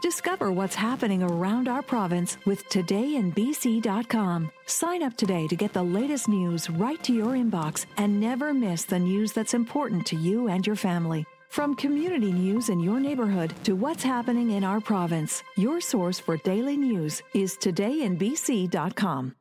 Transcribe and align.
Discover 0.00 0.52
what's 0.52 0.76
happening 0.76 1.24
around 1.24 1.66
our 1.66 1.82
province 1.82 2.38
with 2.46 2.68
todayinbc.com. 2.68 4.52
Sign 4.66 5.02
up 5.02 5.16
today 5.16 5.48
to 5.48 5.56
get 5.56 5.72
the 5.72 5.82
latest 5.82 6.28
news 6.28 6.70
right 6.70 7.02
to 7.02 7.12
your 7.12 7.34
inbox 7.34 7.84
and 7.96 8.20
never 8.20 8.54
miss 8.54 8.84
the 8.84 8.98
news 8.98 9.32
that's 9.32 9.54
important 9.54 10.06
to 10.06 10.16
you 10.16 10.48
and 10.48 10.64
your 10.64 10.76
family. 10.76 11.26
From 11.48 11.74
community 11.74 12.30
news 12.30 12.68
in 12.68 12.78
your 12.78 13.00
neighborhood 13.00 13.52
to 13.64 13.74
what's 13.74 14.04
happening 14.04 14.52
in 14.52 14.62
our 14.62 14.80
province, 14.80 15.42
your 15.56 15.80
source 15.80 16.20
for 16.20 16.36
daily 16.38 16.76
news 16.76 17.20
is 17.34 17.56
todayinbc.com. 17.56 19.34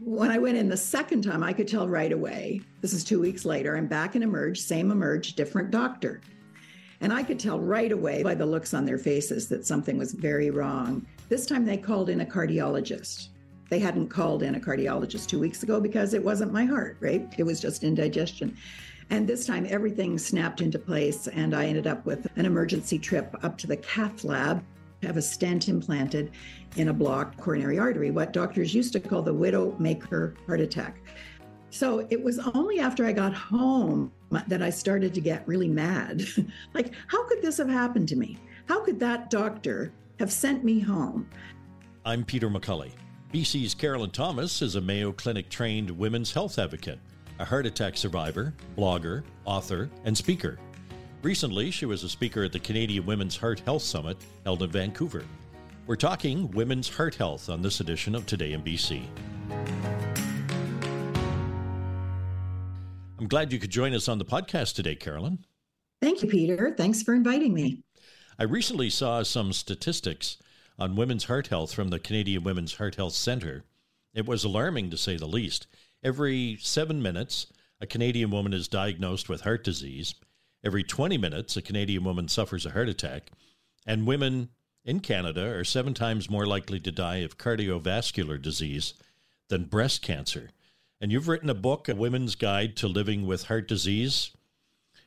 When 0.00 0.30
I 0.30 0.38
went 0.38 0.58
in 0.58 0.68
the 0.68 0.76
second 0.76 1.22
time, 1.22 1.42
I 1.42 1.52
could 1.52 1.66
tell 1.66 1.88
right 1.88 2.12
away. 2.12 2.60
This 2.80 2.92
is 2.92 3.02
two 3.02 3.20
weeks 3.20 3.44
later. 3.44 3.76
I'm 3.76 3.86
back 3.86 4.14
in 4.14 4.22
Emerge, 4.22 4.60
same 4.60 4.90
Emerge, 4.90 5.34
different 5.34 5.70
doctor. 5.70 6.20
And 7.00 7.12
I 7.12 7.22
could 7.22 7.38
tell 7.38 7.60
right 7.60 7.92
away 7.92 8.22
by 8.22 8.34
the 8.34 8.46
looks 8.46 8.74
on 8.74 8.84
their 8.84 8.98
faces 8.98 9.48
that 9.48 9.66
something 9.66 9.98
was 9.98 10.12
very 10.12 10.50
wrong. 10.50 11.06
This 11.28 11.46
time 11.46 11.64
they 11.64 11.76
called 11.76 12.08
in 12.08 12.20
a 12.20 12.26
cardiologist. 12.26 13.28
They 13.68 13.78
hadn't 13.78 14.08
called 14.08 14.42
in 14.42 14.54
a 14.54 14.60
cardiologist 14.60 15.26
two 15.26 15.40
weeks 15.40 15.62
ago 15.62 15.80
because 15.80 16.14
it 16.14 16.24
wasn't 16.24 16.52
my 16.52 16.64
heart, 16.64 16.96
right? 17.00 17.26
It 17.36 17.42
was 17.42 17.60
just 17.60 17.84
indigestion. 17.84 18.56
And 19.10 19.26
this 19.26 19.46
time 19.46 19.66
everything 19.68 20.18
snapped 20.18 20.60
into 20.60 20.78
place, 20.78 21.28
and 21.28 21.54
I 21.54 21.66
ended 21.66 21.86
up 21.86 22.04
with 22.06 22.26
an 22.36 22.46
emergency 22.46 22.98
trip 22.98 23.34
up 23.42 23.56
to 23.58 23.66
the 23.66 23.76
cath 23.76 24.24
lab 24.24 24.64
to 25.00 25.06
have 25.06 25.16
a 25.16 25.22
stent 25.22 25.68
implanted 25.68 26.32
in 26.76 26.88
a 26.88 26.92
blocked 26.92 27.38
coronary 27.38 27.78
artery, 27.78 28.10
what 28.10 28.32
doctors 28.32 28.74
used 28.74 28.92
to 28.94 29.00
call 29.00 29.22
the 29.22 29.34
widowmaker 29.34 30.34
heart 30.46 30.60
attack. 30.60 30.98
So 31.76 32.06
it 32.08 32.24
was 32.24 32.38
only 32.38 32.80
after 32.80 33.04
I 33.04 33.12
got 33.12 33.34
home 33.34 34.10
that 34.30 34.62
I 34.62 34.70
started 34.70 35.12
to 35.12 35.20
get 35.20 35.46
really 35.46 35.68
mad. 35.68 36.22
like, 36.74 36.94
how 37.06 37.28
could 37.28 37.42
this 37.42 37.58
have 37.58 37.68
happened 37.68 38.08
to 38.08 38.16
me? 38.16 38.38
How 38.66 38.82
could 38.82 38.98
that 39.00 39.28
doctor 39.28 39.92
have 40.18 40.32
sent 40.32 40.64
me 40.64 40.80
home? 40.80 41.28
I'm 42.06 42.24
Peter 42.24 42.48
McCully. 42.48 42.92
BC's 43.30 43.74
Carolyn 43.74 44.10
Thomas 44.10 44.62
is 44.62 44.76
a 44.76 44.80
Mayo 44.80 45.12
Clinic 45.12 45.50
trained 45.50 45.90
women's 45.90 46.32
health 46.32 46.58
advocate, 46.58 46.98
a 47.40 47.44
heart 47.44 47.66
attack 47.66 47.98
survivor, 47.98 48.54
blogger, 48.78 49.22
author, 49.44 49.90
and 50.06 50.16
speaker. 50.16 50.58
Recently, 51.20 51.70
she 51.70 51.84
was 51.84 52.04
a 52.04 52.08
speaker 52.08 52.44
at 52.44 52.52
the 52.52 52.60
Canadian 52.60 53.04
Women's 53.04 53.36
Heart 53.36 53.60
Health 53.60 53.82
Summit 53.82 54.16
held 54.44 54.62
in 54.62 54.70
Vancouver. 54.70 55.24
We're 55.86 55.96
talking 55.96 56.50
women's 56.52 56.88
heart 56.88 57.16
health 57.16 57.50
on 57.50 57.60
this 57.60 57.80
edition 57.80 58.14
of 58.14 58.24
Today 58.24 58.54
in 58.54 58.62
BC. 58.62 59.04
I'm 63.26 63.28
glad 63.28 63.52
you 63.52 63.58
could 63.58 63.70
join 63.70 63.92
us 63.92 64.06
on 64.06 64.18
the 64.18 64.24
podcast 64.24 64.76
today, 64.76 64.94
Carolyn. 64.94 65.44
Thank 66.00 66.22
you, 66.22 66.28
Peter. 66.28 66.72
Thanks 66.78 67.02
for 67.02 67.12
inviting 67.12 67.52
me. 67.52 67.82
I 68.38 68.44
recently 68.44 68.88
saw 68.88 69.24
some 69.24 69.52
statistics 69.52 70.36
on 70.78 70.94
women's 70.94 71.24
heart 71.24 71.48
health 71.48 71.74
from 71.74 71.88
the 71.88 71.98
Canadian 71.98 72.44
Women's 72.44 72.74
Heart 72.74 72.94
Health 72.94 73.14
Centre. 73.14 73.64
It 74.14 74.26
was 74.26 74.44
alarming 74.44 74.90
to 74.90 74.96
say 74.96 75.16
the 75.16 75.26
least. 75.26 75.66
Every 76.04 76.56
seven 76.60 77.02
minutes, 77.02 77.48
a 77.80 77.86
Canadian 77.88 78.30
woman 78.30 78.52
is 78.52 78.68
diagnosed 78.68 79.28
with 79.28 79.40
heart 79.40 79.64
disease. 79.64 80.14
Every 80.62 80.84
20 80.84 81.18
minutes, 81.18 81.56
a 81.56 81.62
Canadian 81.62 82.04
woman 82.04 82.28
suffers 82.28 82.64
a 82.64 82.70
heart 82.70 82.88
attack. 82.88 83.32
And 83.84 84.06
women 84.06 84.50
in 84.84 85.00
Canada 85.00 85.48
are 85.48 85.64
seven 85.64 85.94
times 85.94 86.30
more 86.30 86.46
likely 86.46 86.78
to 86.78 86.92
die 86.92 87.24
of 87.24 87.38
cardiovascular 87.38 88.40
disease 88.40 88.94
than 89.48 89.64
breast 89.64 90.00
cancer. 90.00 90.50
And 91.00 91.12
you've 91.12 91.28
written 91.28 91.50
a 91.50 91.54
book, 91.54 91.88
A 91.88 91.94
Women's 91.94 92.34
Guide 92.34 92.74
to 92.76 92.88
Living 92.88 93.26
with 93.26 93.44
Heart 93.44 93.68
Disease. 93.68 94.30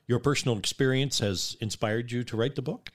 Your 0.07 0.19
personal 0.19 0.57
experience 0.57 1.19
has 1.19 1.57
inspired 1.61 2.11
you 2.11 2.23
to 2.25 2.37
write 2.37 2.55
the 2.55 2.61
book? 2.61 2.91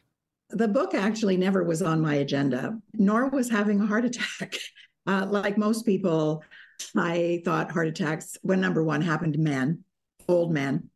The 0.50 0.68
book 0.68 0.94
actually 0.94 1.36
never 1.36 1.64
was 1.64 1.82
on 1.82 2.00
my 2.00 2.14
agenda, 2.16 2.78
nor 2.92 3.28
was 3.28 3.50
having 3.50 3.80
a 3.80 3.86
heart 3.86 4.04
attack. 4.04 4.56
Uh, 5.06 5.26
like 5.28 5.58
most 5.58 5.84
people, 5.84 6.42
I 6.96 7.42
thought 7.44 7.70
heart 7.70 7.88
attacks, 7.88 8.38
when 8.40 8.58
number 8.58 8.82
one, 8.82 9.02
happened 9.02 9.34
to 9.34 9.38
men, 9.38 9.84
old 10.26 10.50
men, 10.50 10.88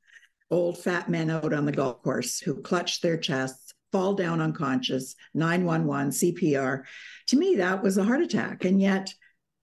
old 0.50 0.82
fat 0.82 1.10
men 1.10 1.28
out 1.28 1.53
on 1.53 1.66
the 1.66 1.72
golf 1.72 2.03
course 2.03 2.41
who 2.41 2.62
clutch 2.62 3.03
their 3.03 3.19
chests, 3.19 3.75
fall 3.92 4.15
down 4.15 4.41
unconscious, 4.41 5.15
911, 5.34 6.12
CPR. 6.12 6.84
To 7.26 7.36
me, 7.36 7.56
that 7.56 7.82
was 7.82 7.98
a 7.98 8.04
heart 8.04 8.22
attack. 8.22 8.65
And 8.65 8.80
yet, 8.80 9.12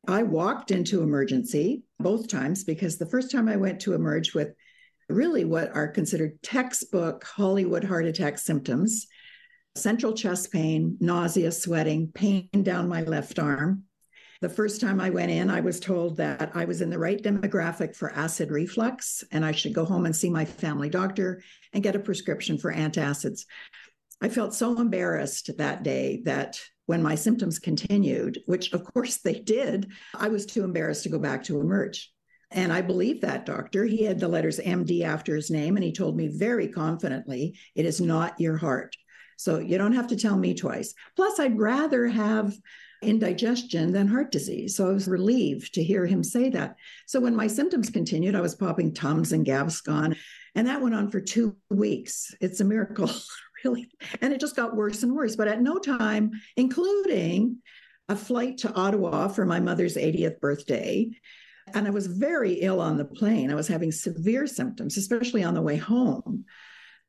I 0.07 0.23
walked 0.23 0.71
into 0.71 1.01
emergency 1.01 1.83
both 1.99 2.27
times 2.27 2.63
because 2.63 2.97
the 2.97 3.05
first 3.05 3.31
time 3.31 3.47
I 3.47 3.55
went 3.55 3.81
to 3.81 3.93
emerge 3.93 4.33
with 4.33 4.53
really 5.09 5.45
what 5.45 5.75
are 5.75 5.87
considered 5.87 6.41
textbook 6.41 7.23
Hollywood 7.23 7.83
heart 7.83 8.05
attack 8.05 8.37
symptoms 8.37 9.07
central 9.77 10.13
chest 10.13 10.53
pain, 10.53 10.97
nausea, 11.01 11.51
sweating, 11.51 12.09
pain 12.13 12.47
down 12.63 12.87
my 12.87 13.01
left 13.03 13.39
arm. 13.39 13.83
The 14.41 14.49
first 14.49 14.79
time 14.79 14.99
I 14.99 15.09
went 15.09 15.31
in, 15.31 15.49
I 15.49 15.61
was 15.61 15.79
told 15.79 16.17
that 16.17 16.51
I 16.55 16.65
was 16.65 16.81
in 16.81 16.89
the 16.89 16.99
right 16.99 17.21
demographic 17.21 17.95
for 17.95 18.13
acid 18.13 18.51
reflux 18.51 19.23
and 19.31 19.45
I 19.45 19.51
should 19.51 19.73
go 19.73 19.85
home 19.85 20.05
and 20.05 20.15
see 20.15 20.29
my 20.29 20.45
family 20.45 20.89
doctor 20.89 21.41
and 21.73 21.83
get 21.83 21.95
a 21.95 21.99
prescription 21.99 22.57
for 22.57 22.73
antacids. 22.73 23.45
I 24.21 24.29
felt 24.29 24.53
so 24.53 24.79
embarrassed 24.79 25.57
that 25.57 25.83
day 25.83 26.21
that 26.25 26.59
when 26.85 27.01
my 27.01 27.15
symptoms 27.15 27.59
continued, 27.59 28.39
which 28.45 28.71
of 28.73 28.83
course 28.83 29.17
they 29.17 29.39
did, 29.39 29.91
I 30.13 30.29
was 30.29 30.45
too 30.45 30.63
embarrassed 30.63 31.03
to 31.03 31.09
go 31.09 31.19
back 31.19 31.43
to 31.45 31.59
emerge. 31.59 32.11
And 32.51 32.71
I 32.71 32.81
believe 32.81 33.21
that 33.21 33.45
doctor. 33.45 33.85
He 33.85 34.03
had 34.03 34.19
the 34.19 34.27
letters 34.27 34.59
MD 34.59 35.03
after 35.03 35.35
his 35.35 35.49
name, 35.49 35.75
and 35.75 35.83
he 35.83 35.91
told 35.91 36.15
me 36.15 36.27
very 36.27 36.67
confidently, 36.67 37.57
it 37.73 37.85
is 37.85 37.99
not 37.99 38.39
your 38.39 38.55
heart. 38.55 38.95
So 39.37 39.59
you 39.59 39.77
don't 39.77 39.93
have 39.93 40.07
to 40.07 40.15
tell 40.15 40.37
me 40.37 40.53
twice. 40.53 40.93
Plus, 41.15 41.39
I'd 41.39 41.59
rather 41.59 42.07
have 42.07 42.53
indigestion 43.01 43.91
than 43.91 44.07
heart 44.07 44.31
disease. 44.31 44.75
So 44.75 44.89
I 44.89 44.93
was 44.93 45.07
relieved 45.07 45.73
to 45.73 45.83
hear 45.83 46.05
him 46.05 46.23
say 46.23 46.49
that. 46.49 46.75
So 47.05 47.19
when 47.19 47.35
my 47.35 47.47
symptoms 47.47 47.89
continued, 47.89 48.35
I 48.35 48.41
was 48.41 48.55
popping 48.55 48.93
Tums 48.93 49.33
and 49.33 49.45
Gaviscon, 49.45 50.15
and 50.55 50.67
that 50.67 50.81
went 50.81 50.95
on 50.95 51.11
for 51.11 51.19
two 51.19 51.57
weeks. 51.69 52.33
It's 52.39 52.61
a 52.61 52.65
miracle, 52.65 53.09
really. 53.65 53.89
And 54.21 54.33
it 54.33 54.39
just 54.39 54.55
got 54.55 54.75
worse 54.75 55.03
and 55.03 55.13
worse. 55.13 55.35
But 55.35 55.47
at 55.47 55.61
no 55.61 55.79
time, 55.79 56.31
including 56.55 57.57
a 58.07 58.15
flight 58.15 58.59
to 58.59 58.73
Ottawa 58.73 59.27
for 59.27 59.45
my 59.45 59.59
mother's 59.59 59.95
80th 59.95 60.39
birthday, 60.39 61.09
and 61.73 61.87
I 61.87 61.89
was 61.89 62.05
very 62.05 62.53
ill 62.53 62.79
on 62.79 62.97
the 62.97 63.05
plane. 63.05 63.51
I 63.51 63.55
was 63.55 63.67
having 63.67 63.91
severe 63.91 64.45
symptoms, 64.45 64.97
especially 64.97 65.43
on 65.43 65.55
the 65.55 65.63
way 65.63 65.77
home. 65.77 66.45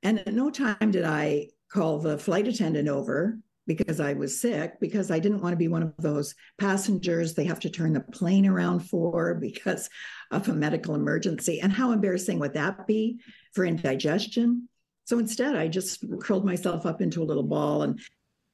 And 0.02 0.20
at 0.20 0.32
no 0.32 0.50
time 0.50 0.90
did 0.90 1.04
I 1.04 1.48
call 1.70 1.98
the 1.98 2.16
flight 2.16 2.48
attendant 2.48 2.88
over 2.88 3.38
because 3.66 4.00
I 4.00 4.14
was 4.14 4.40
sick, 4.40 4.80
because 4.80 5.10
I 5.10 5.18
didn't 5.18 5.42
want 5.42 5.52
to 5.52 5.58
be 5.58 5.68
one 5.68 5.82
of 5.82 5.92
those 5.98 6.34
passengers 6.56 7.34
they 7.34 7.44
have 7.44 7.60
to 7.60 7.70
turn 7.70 7.92
the 7.92 8.00
plane 8.00 8.46
around 8.46 8.80
for 8.80 9.34
because 9.40 9.90
of 10.30 10.48
a 10.48 10.54
medical 10.54 10.94
emergency. 10.94 11.60
And 11.60 11.72
how 11.72 11.92
embarrassing 11.92 12.38
would 12.38 12.54
that 12.54 12.86
be 12.86 13.20
for 13.52 13.66
indigestion? 13.66 14.68
So 15.06 15.18
instead, 15.18 15.56
I 15.56 15.68
just 15.68 16.04
curled 16.20 16.44
myself 16.44 16.84
up 16.84 17.00
into 17.00 17.22
a 17.22 17.24
little 17.24 17.44
ball. 17.44 17.82
And 17.82 18.00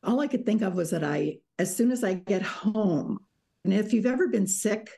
all 0.03 0.21
I 0.21 0.29
could 0.29 0.47
think 0.47 0.63
of 0.63 0.75
was 0.75 0.91
that 0.91 1.03
I, 1.03 1.39
as 1.59 1.75
soon 1.75 1.91
as 1.91 2.05
I 2.05 2.15
get 2.15 2.43
home, 2.43 3.19
and 3.65 3.73
if 3.73 3.93
you've 3.93 4.07
ever 4.07 4.29
been 4.29 4.47
sick, 4.47 4.91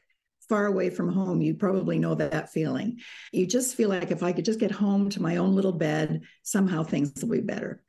far 0.49 0.67
away 0.67 0.91
from 0.91 1.11
home, 1.11 1.41
you 1.41 1.55
probably 1.55 1.99
know 1.99 2.15
that, 2.15 2.53
feeling. 2.53 2.99
You 3.33 3.47
just 3.47 3.77
feel 3.77 3.89
like 3.89 4.11
if 4.11 4.23
I 4.23 4.33
could 4.33 4.45
just 4.45 4.61
get 4.61 4.71
home 4.71 5.09
to 5.11 5.23
my 5.23 5.37
own 5.37 5.55
little 5.55 5.73
bed, 5.73 6.23
somehow 6.43 6.83
things 6.83 7.13
will 7.23 7.31
be 7.31 7.41
better. 7.41 7.83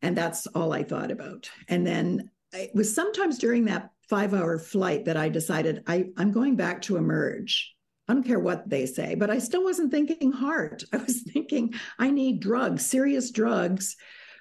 And 0.00 0.16
that's 0.16 0.46
all 0.46 0.72
I 0.72 0.84
thought 0.84 1.10
about. 1.10 1.50
And 1.68 1.86
then 1.86 2.30
it 2.52 2.74
was 2.74 2.94
sometimes 2.94 3.38
during 3.38 3.66
that 3.66 3.90
five 4.08 4.32
hour 4.32 4.58
flight 4.58 5.06
that 5.06 5.16
I 5.16 5.28
decided 5.28 5.82
I, 5.86 6.06
I'm 6.16 6.32
going 6.32 6.56
back 6.56 6.82
to 6.82 6.96
emerge. 6.96 7.74
I 8.08 8.14
don't 8.14 8.24
care 8.24 8.40
what 8.40 8.68
they 8.68 8.86
say, 8.86 9.14
but 9.14 9.30
I 9.30 9.38
still 9.38 9.64
wasn't 9.64 9.90
thinking 9.90 10.32
heart. 10.32 10.84
I 10.92 10.98
was 10.98 11.22
thinking 11.22 11.74
I 11.98 12.10
need 12.10 12.40
drugs, 12.40 12.84
serious 12.86 13.30
drugs 13.30 13.96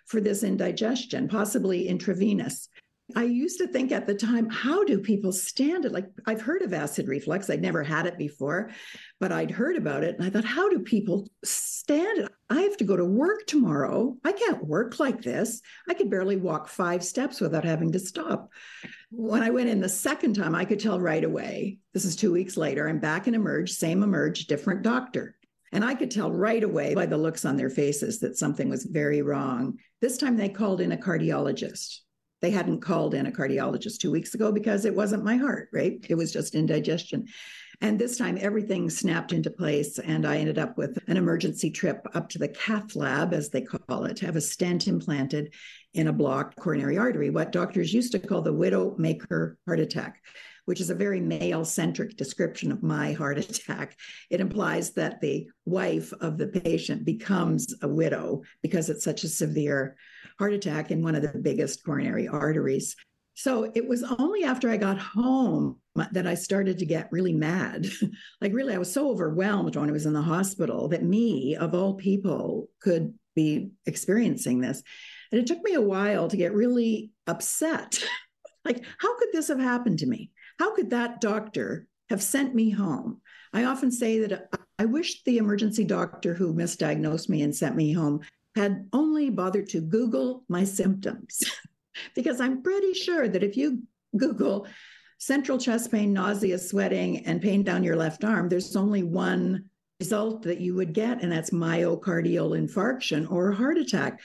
for 0.07 0.19
this 0.19 0.43
indigestion, 0.43 1.27
possibly 1.27 1.87
intravenous. 1.87 2.67
I 3.15 3.23
used 3.23 3.57
to 3.59 3.67
think 3.67 3.91
at 3.91 4.07
the 4.07 4.15
time, 4.15 4.49
how 4.49 4.83
do 4.83 4.99
people 4.99 5.31
stand 5.31 5.85
it? 5.85 5.91
Like, 5.91 6.07
I've 6.25 6.41
heard 6.41 6.61
of 6.61 6.73
acid 6.73 7.07
reflux. 7.07 7.49
I'd 7.49 7.61
never 7.61 7.83
had 7.83 8.05
it 8.05 8.17
before, 8.17 8.71
but 9.19 9.31
I'd 9.31 9.51
heard 9.51 9.75
about 9.75 10.03
it. 10.03 10.15
And 10.15 10.25
I 10.25 10.29
thought, 10.29 10.45
how 10.45 10.69
do 10.69 10.79
people 10.79 11.29
stand 11.43 12.19
it? 12.19 12.31
I 12.49 12.61
have 12.61 12.77
to 12.77 12.83
go 12.83 12.95
to 12.95 13.05
work 13.05 13.45
tomorrow. 13.47 14.17
I 14.23 14.31
can't 14.31 14.65
work 14.65 14.99
like 14.99 15.21
this. 15.21 15.61
I 15.89 15.93
could 15.93 16.09
barely 16.09 16.37
walk 16.37 16.67
five 16.67 17.03
steps 17.03 17.41
without 17.41 17.65
having 17.65 17.91
to 17.93 17.99
stop. 17.99 18.49
When 19.11 19.43
I 19.43 19.49
went 19.49 19.69
in 19.69 19.81
the 19.81 19.89
second 19.89 20.35
time, 20.35 20.55
I 20.55 20.65
could 20.65 20.79
tell 20.79 20.99
right 20.99 21.23
away. 21.23 21.79
This 21.93 22.05
is 22.05 22.15
two 22.15 22.31
weeks 22.31 22.55
later. 22.55 22.87
I'm 22.87 22.99
back 22.99 23.27
in 23.27 23.35
Emerge, 23.35 23.71
same 23.71 24.03
Emerge, 24.03 24.47
different 24.47 24.81
doctor. 24.81 25.35
And 25.73 25.83
I 25.83 25.95
could 25.95 26.11
tell 26.11 26.31
right 26.31 26.63
away 26.63 26.95
by 26.95 27.05
the 27.05 27.17
looks 27.17 27.45
on 27.45 27.57
their 27.57 27.69
faces 27.69 28.19
that 28.19 28.37
something 28.37 28.69
was 28.69 28.85
very 28.85 29.21
wrong. 29.21 29.77
This 30.01 30.17
time 30.17 30.37
they 30.37 30.49
called 30.49 30.81
in 30.81 30.93
a 30.93 30.97
cardiologist 30.97 31.99
they 32.41 32.51
hadn't 32.51 32.81
called 32.81 33.13
in 33.13 33.27
a 33.27 33.31
cardiologist 33.31 33.99
two 33.99 34.11
weeks 34.11 34.33
ago 34.33 34.51
because 34.51 34.85
it 34.85 34.95
wasn't 34.95 35.23
my 35.23 35.37
heart, 35.37 35.69
right? 35.71 36.03
It 36.09 36.15
was 36.15 36.33
just 36.33 36.55
indigestion. 36.55 37.27
And 37.81 37.97
this 37.97 38.15
time 38.15 38.37
everything 38.39 38.89
snapped 38.91 39.33
into 39.33 39.49
place, 39.49 39.97
and 39.97 40.25
I 40.25 40.37
ended 40.37 40.59
up 40.59 40.77
with 40.77 40.99
an 41.07 41.17
emergency 41.17 41.71
trip 41.71 42.05
up 42.13 42.29
to 42.29 42.37
the 42.37 42.47
cath 42.47 42.95
lab, 42.95 43.33
as 43.33 43.49
they 43.49 43.61
call 43.61 44.05
it, 44.05 44.17
to 44.17 44.27
have 44.27 44.35
a 44.35 44.41
stent 44.41 44.87
implanted 44.87 45.53
in 45.95 46.07
a 46.07 46.13
blocked 46.13 46.57
coronary 46.57 46.99
artery, 46.99 47.31
what 47.31 47.51
doctors 47.51 47.93
used 47.93 48.11
to 48.11 48.19
call 48.19 48.43
the 48.43 48.53
widow 48.53 48.95
maker 48.97 49.57
heart 49.65 49.79
attack 49.79 50.21
which 50.65 50.79
is 50.79 50.89
a 50.89 50.95
very 50.95 51.19
male 51.19 51.65
centric 51.65 52.15
description 52.15 52.71
of 52.71 52.81
my 52.81 53.11
heart 53.11 53.37
attack. 53.37 53.97
It 54.29 54.39
implies 54.39 54.91
that 54.91 55.19
the 55.19 55.49
wife 55.65 56.13
of 56.21 56.37
the 56.37 56.47
patient 56.47 57.03
becomes 57.03 57.75
a 57.81 57.89
widow 57.89 58.43
because 58.61 58.89
it's 58.89 59.03
such 59.03 59.25
a 59.25 59.27
severe 59.27 59.97
heart 60.39 60.53
attack 60.53 60.91
in 60.91 61.03
one 61.03 61.15
of 61.15 61.23
the 61.23 61.37
biggest 61.37 61.83
coronary 61.83 62.29
arteries. 62.29 62.95
So 63.33 63.69
it 63.75 63.85
was 63.85 64.03
only 64.03 64.45
after 64.45 64.69
I 64.69 64.77
got 64.77 64.97
home 64.97 65.80
that 65.95 66.27
I 66.27 66.35
started 66.35 66.79
to 66.79 66.85
get 66.85 67.11
really 67.11 67.33
mad. 67.33 67.87
like, 68.41 68.53
really, 68.53 68.73
I 68.73 68.77
was 68.79 68.93
so 68.93 69.09
overwhelmed 69.09 69.75
when 69.75 69.89
I 69.89 69.93
was 69.93 70.05
in 70.05 70.13
the 70.13 70.21
hospital 70.21 70.87
that 70.89 71.03
me, 71.03 71.55
of 71.55 71.73
all 71.73 71.95
people, 71.95 72.69
could 72.79 73.13
be 73.35 73.71
experiencing 73.85 74.61
this. 74.61 74.81
And 75.31 75.39
it 75.39 75.47
took 75.47 75.61
me 75.63 75.73
a 75.73 75.81
while 75.81 76.27
to 76.27 76.37
get 76.37 76.53
really 76.53 77.11
upset. 77.27 78.01
like, 78.65 78.83
how 78.97 79.17
could 79.17 79.29
this 79.33 79.49
have 79.49 79.59
happened 79.59 79.99
to 79.99 80.07
me? 80.07 80.31
How 80.59 80.75
could 80.75 80.91
that 80.91 81.21
doctor 81.21 81.87
have 82.09 82.23
sent 82.23 82.55
me 82.55 82.69
home? 82.69 83.21
I 83.53 83.65
often 83.65 83.91
say 83.91 84.19
that 84.19 84.49
uh, 84.53 84.57
I 84.79 84.85
wish 84.85 85.23
the 85.23 85.37
emergency 85.37 85.83
doctor 85.83 86.33
who 86.33 86.53
misdiagnosed 86.53 87.29
me 87.29 87.41
and 87.41 87.55
sent 87.55 87.75
me 87.75 87.91
home 87.91 88.21
had 88.55 88.87
only 88.93 89.29
bothered 89.29 89.69
to 89.69 89.81
Google 89.81 90.43
my 90.47 90.63
symptoms. 90.63 91.43
because 92.15 92.39
I'm 92.39 92.63
pretty 92.63 92.93
sure 92.93 93.27
that 93.27 93.43
if 93.43 93.57
you 93.57 93.83
Google 94.15 94.67
central 95.21 95.59
chest 95.59 95.91
pain, 95.91 96.11
nausea, 96.11 96.57
sweating, 96.57 97.23
and 97.27 97.43
pain 97.43 97.61
down 97.61 97.83
your 97.83 97.95
left 97.95 98.23
arm, 98.23 98.49
there's 98.49 98.75
only 98.75 99.03
one 99.03 99.63
result 99.99 100.41
that 100.41 100.59
you 100.59 100.73
would 100.73 100.93
get, 100.93 101.21
and 101.21 101.31
that's 101.31 101.51
myocardial 101.51 102.59
infarction 102.59 103.31
or 103.31 103.51
heart 103.51 103.77
attack. 103.77 104.19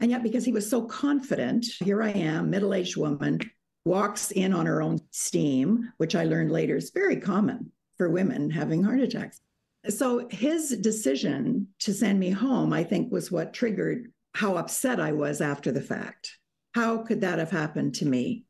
And 0.00 0.10
yet, 0.10 0.22
because 0.22 0.44
he 0.44 0.52
was 0.52 0.68
so 0.68 0.82
confident, 0.82 1.64
here 1.82 2.02
I 2.02 2.10
am, 2.10 2.50
middle 2.50 2.74
aged 2.74 2.98
woman, 2.98 3.40
walks 3.86 4.32
in 4.32 4.52
on 4.52 4.66
her 4.66 4.82
own 4.82 4.98
steam, 5.12 5.90
which 5.96 6.14
I 6.14 6.24
learned 6.24 6.52
later 6.52 6.76
is 6.76 6.90
very 6.90 7.16
common 7.16 7.72
for 7.96 8.10
women 8.10 8.50
having 8.50 8.82
heart 8.82 9.00
attacks. 9.00 9.40
So 9.88 10.28
his 10.30 10.76
decision 10.78 11.68
to 11.80 11.94
send 11.94 12.20
me 12.20 12.28
home, 12.28 12.74
I 12.74 12.84
think, 12.84 13.10
was 13.10 13.32
what 13.32 13.54
triggered 13.54 14.12
how 14.34 14.56
upset 14.56 15.00
I 15.00 15.12
was 15.12 15.40
after 15.40 15.72
the 15.72 15.80
fact. 15.80 16.38
How 16.74 16.98
could 16.98 17.22
that 17.22 17.38
have 17.38 17.50
happened 17.50 17.94
to 17.96 18.04
me? 18.04 18.44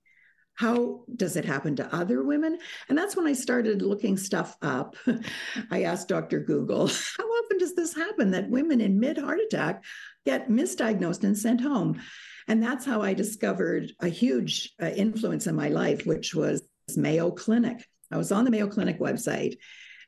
How 0.54 1.02
does 1.14 1.36
it 1.36 1.44
happen 1.44 1.76
to 1.76 1.94
other 1.94 2.22
women? 2.22 2.58
And 2.88 2.96
that's 2.96 3.16
when 3.16 3.26
I 3.26 3.32
started 3.32 3.82
looking 3.82 4.16
stuff 4.16 4.56
up. 4.62 4.96
I 5.70 5.82
asked 5.82 6.08
Dr. 6.08 6.40
Google, 6.40 6.86
how 7.18 7.24
often 7.24 7.58
does 7.58 7.74
this 7.74 7.94
happen 7.94 8.30
that 8.30 8.50
women 8.50 8.80
in 8.80 9.00
mid 9.00 9.18
heart 9.18 9.40
attack 9.40 9.84
get 10.24 10.48
misdiagnosed 10.48 11.24
and 11.24 11.36
sent 11.36 11.60
home? 11.60 12.00
And 12.46 12.62
that's 12.62 12.84
how 12.84 13.02
I 13.02 13.14
discovered 13.14 13.92
a 14.00 14.08
huge 14.08 14.72
uh, 14.80 14.86
influence 14.86 15.46
in 15.46 15.56
my 15.56 15.68
life, 15.68 16.06
which 16.06 16.34
was 16.34 16.62
Mayo 16.96 17.30
Clinic. 17.30 17.84
I 18.12 18.16
was 18.16 18.30
on 18.30 18.44
the 18.44 18.50
Mayo 18.50 18.68
Clinic 18.68 19.00
website, 19.00 19.56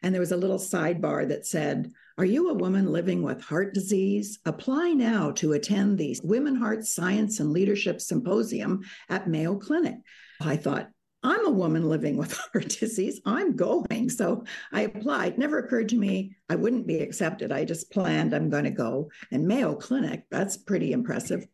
and 0.02 0.14
there 0.14 0.20
was 0.20 0.32
a 0.32 0.36
little 0.36 0.58
sidebar 0.58 1.28
that 1.28 1.46
said, 1.46 1.90
Are 2.18 2.24
you 2.24 2.50
a 2.50 2.54
woman 2.54 2.92
living 2.92 3.22
with 3.22 3.42
heart 3.42 3.74
disease? 3.74 4.38
Apply 4.44 4.92
now 4.92 5.30
to 5.32 5.52
attend 5.52 5.98
the 5.98 6.18
Women 6.22 6.56
Heart 6.56 6.84
Science 6.86 7.40
and 7.40 7.52
Leadership 7.52 8.00
Symposium 8.00 8.82
at 9.08 9.28
Mayo 9.28 9.56
Clinic. 9.56 9.96
I 10.40 10.56
thought, 10.56 10.90
I'm 11.22 11.46
a 11.46 11.50
woman 11.50 11.88
living 11.88 12.16
with 12.16 12.32
heart 12.52 12.68
disease. 12.68 13.20
I'm 13.24 13.56
going. 13.56 14.10
So 14.10 14.44
I 14.72 14.82
applied. 14.82 15.38
Never 15.38 15.58
occurred 15.58 15.88
to 15.90 15.96
me 15.96 16.36
I 16.48 16.54
wouldn't 16.54 16.86
be 16.86 17.00
accepted. 17.00 17.50
I 17.50 17.64
just 17.64 17.90
planned 17.90 18.32
I'm 18.32 18.50
going 18.50 18.64
to 18.64 18.70
go. 18.70 19.10
And 19.32 19.48
Mayo 19.48 19.74
Clinic, 19.74 20.24
that's 20.30 20.56
pretty 20.56 20.92
impressive 20.92 21.46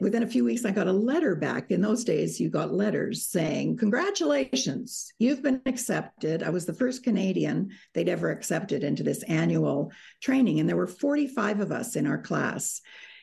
within 0.00 0.22
a 0.22 0.26
few 0.28 0.44
weeks, 0.44 0.64
I 0.64 0.70
got 0.70 0.86
a 0.86 0.92
letter 0.92 1.36
back. 1.36 1.70
In 1.70 1.80
those 1.80 2.04
days, 2.04 2.40
you 2.40 2.48
got 2.48 2.72
letters 2.72 3.26
saying, 3.26 3.76
Congratulations, 3.76 5.12
you've 5.18 5.42
been 5.42 5.60
accepted. 5.66 6.42
I 6.42 6.50
was 6.50 6.66
the 6.66 6.74
first 6.74 7.04
Canadian 7.04 7.70
they'd 7.94 8.08
ever 8.08 8.30
accepted 8.30 8.82
into 8.82 9.02
this 9.02 9.22
annual 9.24 9.92
training. 10.20 10.60
And 10.60 10.68
there 10.68 10.76
were 10.76 10.86
45 10.86 11.60
of 11.60 11.72
us 11.72 11.96
in 11.96 12.06
our 12.06 12.18
class. 12.18 12.80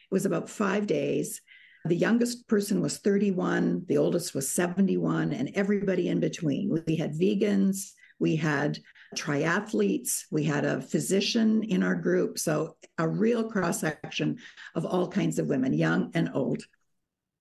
It 0.10 0.14
was 0.14 0.26
about 0.26 0.50
five 0.50 0.88
days. 0.88 1.42
The 1.86 1.96
youngest 1.96 2.48
person 2.48 2.82
was 2.82 2.98
31, 2.98 3.86
the 3.88 3.98
oldest 3.98 4.36
was 4.36 4.52
71, 4.52 5.32
and 5.32 5.52
everybody 5.54 6.10
in 6.10 6.20
between. 6.20 6.84
We 6.86 6.98
had 6.98 7.14
vegans, 7.14 7.92
we 8.20 8.36
had 8.36 8.80
triathletes, 9.16 10.24
we 10.32 10.44
had 10.44 10.66
a 10.66 10.82
physician 10.82 11.64
in 11.64 11.84
our 11.84 11.96
group. 11.96 12.40
So, 12.40 12.76
a 12.98 13.08
real 13.08 13.50
cross 13.50 13.82
section 13.82 14.38
of 14.76 14.86
all 14.86 15.08
kinds 15.08 15.40
of 15.40 15.48
women, 15.48 15.74
young 15.74 16.12
and 16.14 16.30
old. 16.34 16.64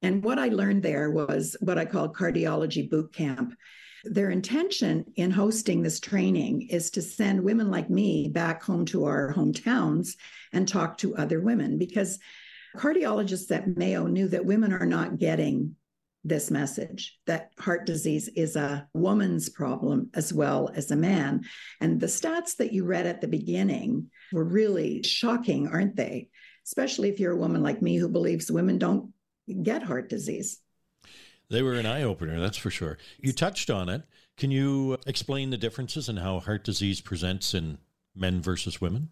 And 0.03 0.23
what 0.23 0.39
I 0.39 0.49
learned 0.49 0.83
there 0.83 1.11
was 1.11 1.57
what 1.61 1.79
I 1.79 1.85
call 1.85 2.13
cardiology 2.13 2.89
boot 2.89 3.13
camp. 3.13 3.57
Their 4.05 4.31
intention 4.31 5.05
in 5.17 5.33
hosting 5.33 5.83
this 5.83 5.99
training 5.99 6.69
is 6.69 6.91
to 6.93 7.03
send 7.03 7.43
women 7.43 7.71
like 7.71 7.91
me 7.91 8.29
back 8.29 8.63
home 8.63 8.85
to 8.87 9.07
our 9.07 9.33
hometowns 9.33 10.17
and 10.53 10.69
talk 10.69 10.99
to 10.99 11.17
other 11.17 11.41
women 11.41 11.77
because 11.79 12.21
cardiologists 12.77 13.51
at 13.51 13.77
Mayo 13.77 14.07
knew 14.07 14.29
that 14.29 14.45
women 14.45 14.73
are 14.73 14.87
not 14.87 15.19
getting 15.19 15.75
this 16.27 16.51
message 16.51 17.19
that 17.27 17.53
heart 17.59 17.87
disease 17.87 18.29
is 18.29 18.57
a 18.57 18.89
woman's 18.95 19.49
problem 19.49 20.11
as 20.15 20.33
well 20.33 20.71
as 20.75 20.91
a 20.91 20.97
man. 20.97 21.45
And 21.81 22.01
the 22.01 22.07
stats 22.07 22.57
that 22.57 22.73
you 22.73 22.85
read 22.85 23.07
at 23.07 23.21
the 23.21 23.29
beginning 23.29 24.11
were 24.33 24.45
really 24.45 25.03
shocking, 25.03 25.69
aren't 25.69 25.97
they? 25.97 26.29
Especially 26.65 27.09
if 27.09 27.21
you're 27.21 27.33
a 27.33 27.37
woman 27.37 27.63
like 27.63 27.81
me 27.81 27.97
who 27.97 28.09
believes 28.09 28.51
women 28.51 28.79
don't 28.79 29.13
get 29.63 29.83
heart 29.83 30.09
disease. 30.09 30.59
They 31.49 31.63
were 31.63 31.75
an 31.75 31.87
eye 31.87 32.03
opener, 32.03 32.41
that's 32.41 32.57
for 32.57 32.71
sure. 32.71 32.99
You 33.21 33.33
touched 33.33 33.71
on 33.71 33.89
it. 33.89 34.03
Can 34.37 34.51
you 34.51 34.99
explain 35.07 35.51
the 35.51 35.57
differences 35.57 36.09
in 36.09 36.17
how 36.17 36.41
heart 36.41 36.65
disease 36.65 37.01
presents 37.01 37.55
in 37.55 37.79
men 38.17 38.43
versus 38.43 38.81
women? 38.81 39.11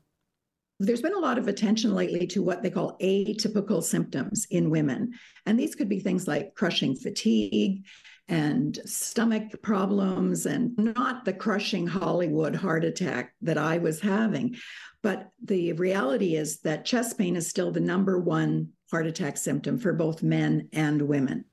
There's 0.81 1.03
been 1.03 1.15
a 1.15 1.21
lot 1.21 1.39
of 1.39 1.47
attention 1.47 1.95
lately 1.95 2.27
to 2.29 2.43
what 2.43 2.63
they 2.63 2.71
call 2.71 2.99
atypical 3.01 3.83
symptoms 3.83 4.47
in 4.51 4.71
women. 4.71 5.13
And 5.47 5.59
these 5.59 5.75
could 5.75 5.89
be 5.89 6.01
things 6.01 6.27
like 6.27 6.55
crushing 6.55 6.97
fatigue 6.97 7.85
and 8.27 8.79
stomach 8.87 9.61
problems, 9.63 10.47
and 10.47 10.77
not 10.79 11.27
the 11.27 11.33
crushing 11.33 11.87
Hollywood 11.87 12.57
heart 12.57 12.83
attack 12.83 13.35
that 13.43 13.59
I 13.59 13.79
was 13.79 14.01
having. 14.01 14.57
But 15.03 15.29
the 15.45 15.75
reality 15.75 16.35
is 16.35 16.61
that 16.61 16.87
chest 16.87 17.19
pain 17.19 17.37
is 17.37 17.51
still 17.51 17.71
the 17.71 17.81
number 17.81 18.19
one 18.19 18.71
heart 18.91 19.07
attack 19.07 19.37
symptom 19.37 19.79
for 19.79 19.93
both 19.93 20.23
men 20.23 20.71
and 20.73 21.03
women. 21.03 21.45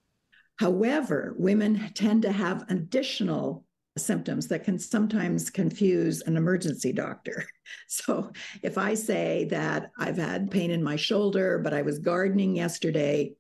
However, 0.59 1.35
women 1.37 1.91
tend 1.93 2.21
to 2.21 2.31
have 2.31 2.65
additional 2.69 3.65
symptoms 3.97 4.47
that 4.47 4.63
can 4.63 4.79
sometimes 4.79 5.49
confuse 5.49 6.21
an 6.21 6.37
emergency 6.37 6.93
doctor. 6.93 7.45
So 7.87 8.33
if 8.63 8.77
I 8.77 8.95
say 8.95 9.45
that 9.51 9.91
I've 9.97 10.17
had 10.17 10.51
pain 10.51 10.71
in 10.71 10.83
my 10.83 10.97
shoulder, 10.97 11.57
but 11.57 11.73
I 11.73 11.83
was 11.83 11.99
gardening 11.99 12.53
yesterday, 12.53 13.33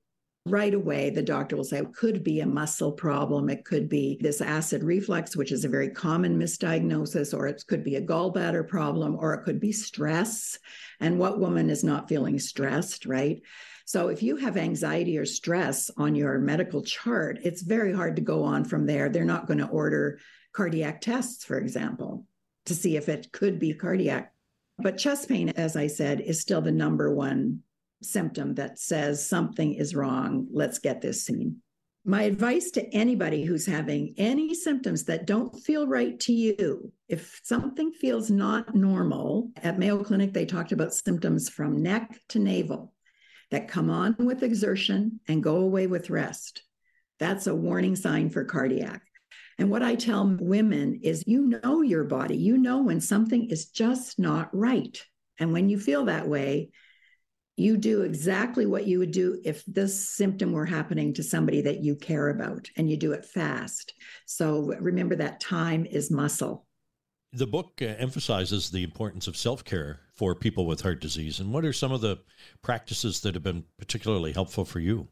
right 0.45 0.73
away 0.73 1.09
the 1.09 1.21
doctor 1.21 1.55
will 1.57 1.65
say 1.65 1.79
it 1.79 1.93
could 1.93 2.23
be 2.23 2.39
a 2.39 2.45
muscle 2.45 2.93
problem. 2.93 3.49
It 3.49 3.65
could 3.65 3.89
be 3.89 4.17
this 4.21 4.39
acid 4.39 4.83
reflux, 4.83 5.35
which 5.35 5.51
is 5.51 5.65
a 5.65 5.69
very 5.69 5.89
common 5.89 6.39
misdiagnosis, 6.39 7.37
or 7.37 7.47
it 7.47 7.63
could 7.67 7.83
be 7.83 7.95
a 7.95 8.01
gallbladder 8.01 8.67
problem, 8.67 9.17
or 9.19 9.33
it 9.33 9.43
could 9.43 9.59
be 9.59 9.73
stress. 9.73 10.57
And 11.01 11.19
what 11.19 11.39
woman 11.39 11.69
is 11.69 11.83
not 11.83 12.07
feeling 12.07 12.39
stressed, 12.39 13.05
right? 13.05 13.41
So 13.85 14.07
if 14.07 14.23
you 14.23 14.37
have 14.37 14.55
anxiety 14.55 15.17
or 15.17 15.25
stress 15.25 15.91
on 15.97 16.15
your 16.15 16.39
medical 16.39 16.81
chart, 16.81 17.39
it's 17.43 17.61
very 17.61 17.93
hard 17.93 18.15
to 18.15 18.21
go 18.21 18.43
on 18.43 18.63
from 18.63 18.85
there. 18.85 19.09
They're 19.09 19.25
not 19.25 19.47
going 19.47 19.59
to 19.59 19.67
order 19.67 20.19
cardiac 20.53 21.01
tests, 21.01 21.43
for 21.43 21.57
example, 21.57 22.25
to 22.65 22.75
see 22.75 22.95
if 22.97 23.09
it 23.09 23.31
could 23.31 23.59
be 23.59 23.73
cardiac. 23.73 24.33
But 24.77 24.97
chest 24.97 25.29
pain, 25.29 25.49
as 25.49 25.75
I 25.75 25.87
said, 25.87 26.21
is 26.21 26.39
still 26.39 26.61
the 26.61 26.71
number 26.71 27.13
one 27.13 27.61
symptom 28.01 28.55
that 28.55 28.79
says 28.79 29.27
something 29.27 29.73
is 29.75 29.95
wrong. 29.95 30.47
Let's 30.51 30.79
get 30.79 31.01
this 31.01 31.23
seen. 31.23 31.57
My 32.03 32.23
advice 32.23 32.71
to 32.71 32.95
anybody 32.95 33.43
who's 33.43 33.67
having 33.67 34.15
any 34.17 34.55
symptoms 34.55 35.03
that 35.03 35.27
don't 35.27 35.55
feel 35.55 35.85
right 35.85 36.19
to 36.21 36.33
you, 36.33 36.91
if 37.07 37.39
something 37.43 37.91
feels 37.91 38.31
not 38.31 38.73
normal, 38.73 39.51
at 39.61 39.77
Mayo 39.77 40.03
Clinic, 40.03 40.33
they 40.33 40.45
talked 40.45 40.71
about 40.71 40.95
symptoms 40.95 41.47
from 41.47 41.83
neck 41.83 42.19
to 42.29 42.39
navel 42.39 42.91
that 43.51 43.67
come 43.67 43.91
on 43.91 44.15
with 44.17 44.41
exertion 44.41 45.19
and 45.27 45.43
go 45.43 45.57
away 45.57 45.85
with 45.85 46.09
rest. 46.09 46.63
That's 47.19 47.45
a 47.45 47.53
warning 47.53 47.95
sign 47.95 48.31
for 48.31 48.45
cardiac. 48.45 49.03
And 49.61 49.69
what 49.69 49.83
I 49.83 49.93
tell 49.93 50.25
women 50.39 51.01
is 51.03 51.23
you 51.27 51.59
know 51.63 51.83
your 51.83 52.03
body, 52.03 52.35
you 52.35 52.57
know 52.57 52.81
when 52.81 52.99
something 52.99 53.51
is 53.51 53.67
just 53.67 54.17
not 54.17 54.49
right. 54.51 54.99
And 55.37 55.53
when 55.53 55.69
you 55.69 55.77
feel 55.77 56.05
that 56.05 56.27
way, 56.27 56.71
you 57.57 57.77
do 57.77 58.01
exactly 58.01 58.65
what 58.65 58.87
you 58.87 58.97
would 58.97 59.11
do 59.11 59.39
if 59.45 59.63
this 59.67 60.09
symptom 60.09 60.51
were 60.51 60.65
happening 60.65 61.13
to 61.13 61.21
somebody 61.21 61.61
that 61.61 61.83
you 61.83 61.95
care 61.95 62.29
about, 62.29 62.69
and 62.75 62.89
you 62.89 62.97
do 62.97 63.11
it 63.11 63.23
fast. 63.23 63.93
So 64.25 64.73
remember 64.79 65.15
that 65.17 65.39
time 65.39 65.85
is 65.85 66.09
muscle. 66.09 66.65
The 67.31 67.45
book 67.45 67.73
uh, 67.83 67.85
emphasizes 67.85 68.71
the 68.71 68.81
importance 68.81 69.27
of 69.27 69.37
self 69.37 69.63
care 69.63 69.99
for 70.15 70.33
people 70.33 70.65
with 70.65 70.81
heart 70.81 71.01
disease. 71.01 71.39
And 71.39 71.53
what 71.53 71.65
are 71.65 71.71
some 71.71 71.91
of 71.91 72.01
the 72.01 72.17
practices 72.63 73.21
that 73.21 73.35
have 73.35 73.43
been 73.43 73.65
particularly 73.77 74.31
helpful 74.31 74.65
for 74.65 74.79
you? 74.79 75.07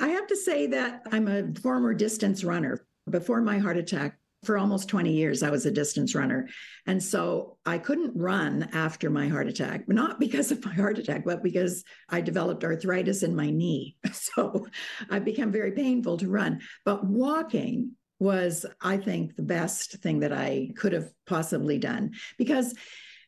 I 0.00 0.08
have 0.08 0.26
to 0.26 0.36
say 0.36 0.66
that 0.66 1.02
I'm 1.12 1.28
a 1.28 1.54
former 1.60 1.94
distance 1.94 2.42
runner. 2.42 2.85
Before 3.08 3.40
my 3.40 3.58
heart 3.58 3.76
attack, 3.76 4.18
for 4.44 4.56
almost 4.56 4.88
20 4.88 5.12
years, 5.12 5.42
I 5.42 5.50
was 5.50 5.66
a 5.66 5.70
distance 5.70 6.14
runner. 6.14 6.48
And 6.86 7.02
so 7.02 7.58
I 7.66 7.78
couldn't 7.78 8.16
run 8.16 8.68
after 8.72 9.10
my 9.10 9.28
heart 9.28 9.48
attack, 9.48 9.88
not 9.88 10.20
because 10.20 10.52
of 10.52 10.64
my 10.64 10.72
heart 10.72 10.98
attack, 10.98 11.24
but 11.24 11.42
because 11.42 11.84
I 12.08 12.20
developed 12.20 12.64
arthritis 12.64 13.22
in 13.22 13.34
my 13.34 13.50
knee. 13.50 13.96
So 14.12 14.66
I 15.10 15.18
became 15.18 15.50
very 15.50 15.72
painful 15.72 16.18
to 16.18 16.28
run. 16.28 16.60
But 16.84 17.04
walking 17.04 17.92
was, 18.18 18.66
I 18.80 18.96
think, 18.96 19.36
the 19.36 19.42
best 19.42 19.98
thing 19.98 20.20
that 20.20 20.32
I 20.32 20.70
could 20.76 20.92
have 20.92 21.10
possibly 21.26 21.78
done. 21.78 22.12
Because 22.38 22.74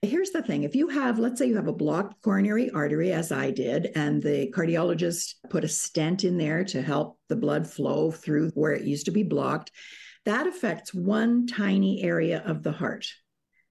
here's 0.02 0.30
the 0.30 0.42
thing 0.42 0.62
if 0.62 0.74
you 0.74 0.88
have, 0.88 1.18
let's 1.18 1.38
say 1.38 1.46
you 1.46 1.56
have 1.56 1.68
a 1.68 1.72
blocked 1.72 2.22
coronary 2.22 2.70
artery, 2.70 3.12
as 3.12 3.32
I 3.32 3.50
did, 3.50 3.90
and 3.94 4.22
the 4.22 4.52
cardiologist 4.54 5.34
put 5.50 5.64
a 5.64 5.68
stent 5.68 6.24
in 6.24 6.38
there 6.38 6.64
to 6.64 6.82
help 6.82 7.18
the 7.28 7.36
blood 7.36 7.66
flow 7.66 8.10
through 8.10 8.50
where 8.50 8.72
it 8.72 8.84
used 8.84 9.06
to 9.06 9.10
be 9.10 9.22
blocked, 9.22 9.72
that 10.24 10.46
affects 10.46 10.94
one 10.94 11.46
tiny 11.46 12.02
area 12.02 12.42
of 12.44 12.62
the 12.62 12.72
heart. 12.72 13.06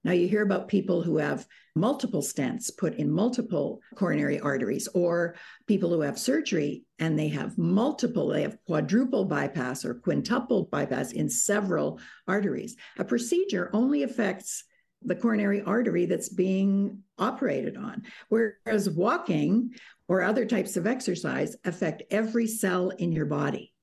Now, 0.03 0.13
you 0.13 0.27
hear 0.27 0.41
about 0.41 0.69
people 0.69 1.01
who 1.01 1.17
have 1.17 1.46
multiple 1.75 2.22
stents 2.22 2.75
put 2.75 2.96
in 2.96 3.12
multiple 3.12 3.81
coronary 3.96 4.39
arteries, 4.39 4.88
or 4.93 5.36
people 5.67 5.89
who 5.89 6.01
have 6.01 6.17
surgery 6.17 6.84
and 6.98 7.17
they 7.17 7.27
have 7.29 7.57
multiple, 7.57 8.29
they 8.29 8.43
have 8.43 8.57
quadruple 8.65 9.25
bypass 9.25 9.86
or 9.86 9.96
quintuple 9.96 10.69
bypass 10.72 11.12
in 11.12 11.29
several 11.29 12.00
arteries. 12.27 12.75
A 12.98 13.05
procedure 13.05 13.69
only 13.74 14.03
affects 14.03 14.63
the 15.04 15.16
coronary 15.16 15.62
artery 15.62 16.06
that's 16.06 16.30
being 16.30 17.04
operated 17.18 17.77
on, 17.77 18.04
whereas 18.30 18.89
walking 18.89 19.74
or 20.08 20.22
other 20.24 20.46
types 20.46 20.77
of 20.77 20.88
exercise 20.88 21.56
affect 21.66 22.04
every 22.10 22.48
cell 22.48 22.89
in 22.89 23.12
your 23.12 23.25
body 23.25 23.74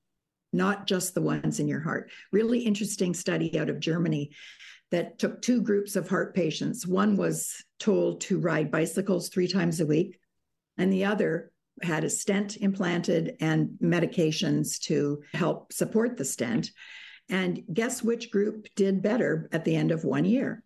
not 0.55 0.87
just 0.87 1.13
the 1.13 1.21
ones 1.21 1.59
in 1.59 1.67
your 1.67 1.81
heart. 1.81 2.09
Really 2.31 2.59
interesting 2.59 3.13
study 3.13 3.59
out 3.59 3.69
of 3.69 3.79
Germany 3.79 4.31
that 4.91 5.19
took 5.19 5.41
two 5.41 5.61
groups 5.61 5.95
of 5.95 6.07
heart 6.07 6.33
patients. 6.33 6.87
One 6.87 7.17
was 7.17 7.63
told 7.79 8.21
to 8.21 8.39
ride 8.39 8.71
bicycles 8.71 9.29
three 9.29 9.47
times 9.47 9.81
a 9.81 9.85
week, 9.85 10.17
and 10.77 10.91
the 10.91 11.05
other 11.05 11.51
had 11.81 12.05
a 12.05 12.09
stent 12.09 12.57
implanted 12.57 13.35
and 13.41 13.77
medications 13.83 14.79
to 14.79 15.21
help 15.33 15.73
support 15.73 16.15
the 16.15 16.25
stent. 16.25 16.71
And 17.27 17.63
guess 17.73 18.01
which 18.01 18.31
group 18.31 18.67
did 18.75 19.01
better 19.01 19.49
at 19.51 19.65
the 19.65 19.75
end 19.75 19.91
of 19.91 20.05
one 20.05 20.25
year? 20.25 20.63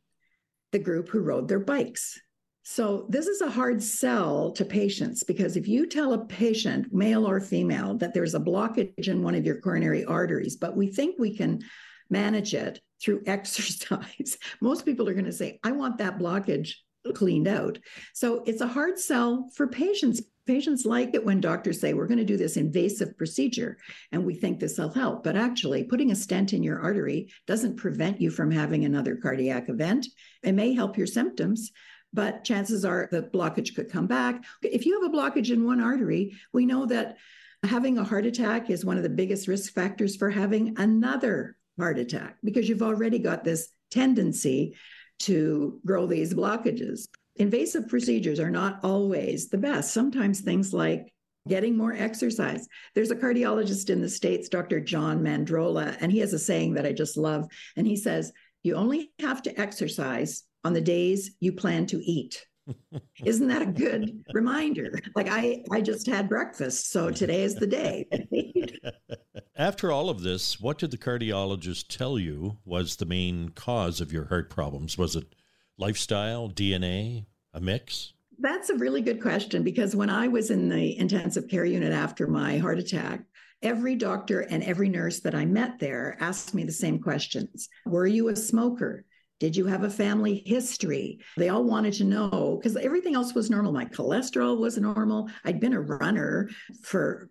The 0.71 0.79
group 0.79 1.09
who 1.09 1.19
rode 1.19 1.47
their 1.47 1.59
bikes. 1.59 2.19
So, 2.63 3.07
this 3.09 3.25
is 3.25 3.41
a 3.41 3.49
hard 3.49 3.81
sell 3.81 4.51
to 4.51 4.63
patients 4.63 5.23
because 5.23 5.57
if 5.57 5.67
you 5.67 5.87
tell 5.87 6.13
a 6.13 6.25
patient, 6.25 6.93
male 6.93 7.27
or 7.27 7.39
female, 7.39 7.95
that 7.97 8.13
there's 8.13 8.35
a 8.35 8.39
blockage 8.39 9.07
in 9.07 9.23
one 9.23 9.33
of 9.33 9.45
your 9.45 9.59
coronary 9.59 10.05
arteries, 10.05 10.55
but 10.55 10.77
we 10.77 10.87
think 10.87 11.15
we 11.17 11.35
can 11.35 11.61
manage 12.09 12.53
it 12.53 12.79
through 13.01 13.23
exercise, 13.25 14.37
most 14.61 14.85
people 14.85 15.07
are 15.07 15.13
going 15.13 15.25
to 15.25 15.31
say, 15.31 15.59
I 15.63 15.71
want 15.71 15.97
that 15.97 16.19
blockage 16.19 16.73
cleaned 17.15 17.47
out. 17.47 17.79
So 18.13 18.43
it's 18.45 18.61
a 18.61 18.67
hard 18.67 18.99
sell 18.99 19.49
for 19.55 19.67
patients. 19.67 20.21
Patients 20.49 20.83
like 20.83 21.13
it 21.13 21.23
when 21.23 21.41
doctors 21.41 21.79
say, 21.79 21.93
We're 21.93 22.07
going 22.07 22.17
to 22.17 22.25
do 22.25 22.35
this 22.35 22.57
invasive 22.57 23.15
procedure 23.19 23.77
and 24.11 24.25
we 24.25 24.33
think 24.33 24.59
this 24.59 24.79
will 24.79 24.91
help. 24.91 25.23
But 25.23 25.35
actually, 25.35 25.83
putting 25.83 26.09
a 26.09 26.15
stent 26.15 26.53
in 26.53 26.63
your 26.63 26.81
artery 26.81 27.31
doesn't 27.45 27.77
prevent 27.77 28.19
you 28.19 28.31
from 28.31 28.49
having 28.49 28.83
another 28.83 29.15
cardiac 29.15 29.69
event. 29.69 30.07
It 30.41 30.53
may 30.53 30.73
help 30.73 30.97
your 30.97 31.05
symptoms, 31.05 31.69
but 32.13 32.43
chances 32.43 32.83
are 32.83 33.07
the 33.11 33.21
blockage 33.21 33.75
could 33.75 33.91
come 33.91 34.07
back. 34.07 34.43
If 34.63 34.87
you 34.87 34.99
have 34.99 35.13
a 35.13 35.15
blockage 35.15 35.51
in 35.51 35.67
one 35.67 35.79
artery, 35.79 36.35
we 36.51 36.65
know 36.65 36.87
that 36.87 37.17
having 37.61 37.99
a 37.99 38.03
heart 38.03 38.25
attack 38.25 38.71
is 38.71 38.83
one 38.83 38.97
of 38.97 39.03
the 39.03 39.09
biggest 39.09 39.47
risk 39.47 39.71
factors 39.71 40.15
for 40.15 40.31
having 40.31 40.79
another 40.79 41.57
heart 41.77 41.99
attack 41.99 42.37
because 42.43 42.67
you've 42.67 42.81
already 42.81 43.19
got 43.19 43.43
this 43.43 43.69
tendency 43.91 44.75
to 45.19 45.79
grow 45.85 46.07
these 46.07 46.33
blockages. 46.33 47.07
Invasive 47.39 47.87
procedures 47.87 48.39
are 48.39 48.51
not 48.51 48.79
always 48.83 49.47
the 49.47 49.57
best. 49.57 49.93
Sometimes 49.93 50.41
things 50.41 50.73
like 50.73 51.13
getting 51.47 51.77
more 51.77 51.93
exercise. 51.93 52.67
There's 52.95 53.11
a 53.11 53.15
cardiologist 53.15 53.89
in 53.89 54.01
the 54.01 54.09
States, 54.09 54.49
Dr. 54.49 54.81
John 54.81 55.21
Mandrola, 55.21 55.97
and 56.01 56.11
he 56.11 56.19
has 56.19 56.33
a 56.33 56.39
saying 56.39 56.73
that 56.73 56.85
I 56.85 56.91
just 56.91 57.17
love. 57.17 57.49
And 57.77 57.87
he 57.87 57.95
says, 57.95 58.33
You 58.63 58.75
only 58.75 59.11
have 59.19 59.41
to 59.43 59.59
exercise 59.59 60.43
on 60.63 60.73
the 60.73 60.81
days 60.81 61.31
you 61.39 61.53
plan 61.53 61.85
to 61.87 61.97
eat. 62.03 62.45
Isn't 63.25 63.47
that 63.47 63.61
a 63.61 63.65
good 63.65 64.23
reminder? 64.33 64.99
Like 65.15 65.27
I 65.29 65.63
I 65.71 65.81
just 65.81 66.07
had 66.07 66.29
breakfast, 66.29 66.91
so 66.91 67.09
today 67.09 67.43
is 67.43 67.55
the 67.55 67.65
day. 67.65 68.05
After 69.55 69.91
all 69.91 70.09
of 70.09 70.21
this, 70.21 70.59
what 70.59 70.77
did 70.77 70.91
the 70.91 70.97
cardiologist 70.97 71.87
tell 71.87 72.19
you 72.19 72.57
was 72.65 72.97
the 72.97 73.05
main 73.05 73.49
cause 73.49 74.01
of 74.01 74.13
your 74.13 74.25
heart 74.25 74.49
problems? 74.49 74.97
Was 74.97 75.15
it 75.15 75.33
lifestyle, 75.79 76.49
DNA, 76.49 77.25
a 77.53 77.59
mix? 77.59 78.13
That's 78.37 78.69
a 78.69 78.75
really 78.75 79.01
good 79.01 79.21
question 79.21 79.63
because 79.63 79.95
when 79.95 80.09
I 80.09 80.27
was 80.27 80.51
in 80.51 80.69
the 80.69 80.97
intensive 80.97 81.47
care 81.47 81.65
unit 81.65 81.91
after 81.91 82.27
my 82.27 82.57
heart 82.57 82.79
attack, 82.79 83.21
every 83.61 83.95
doctor 83.95 84.41
and 84.41 84.63
every 84.63 84.89
nurse 84.89 85.19
that 85.21 85.35
I 85.35 85.45
met 85.45 85.79
there 85.79 86.15
asked 86.19 86.53
me 86.53 86.63
the 86.63 86.71
same 86.71 86.99
questions. 86.99 87.67
Were 87.85 88.07
you 88.07 88.29
a 88.29 88.35
smoker? 88.35 89.05
Did 89.39 89.55
you 89.55 89.65
have 89.67 89.83
a 89.83 89.89
family 89.89 90.43
history? 90.45 91.19
They 91.37 91.49
all 91.49 91.63
wanted 91.63 91.93
to 91.93 92.03
know 92.03 92.59
because 92.59 92.75
everything 92.75 93.15
else 93.15 93.33
was 93.33 93.49
normal. 93.49 93.71
My 93.71 93.85
cholesterol 93.85 94.57
was 94.57 94.77
normal. 94.77 95.29
I'd 95.45 95.61
been 95.61 95.73
a 95.73 95.81
runner 95.81 96.49
for 96.83 97.29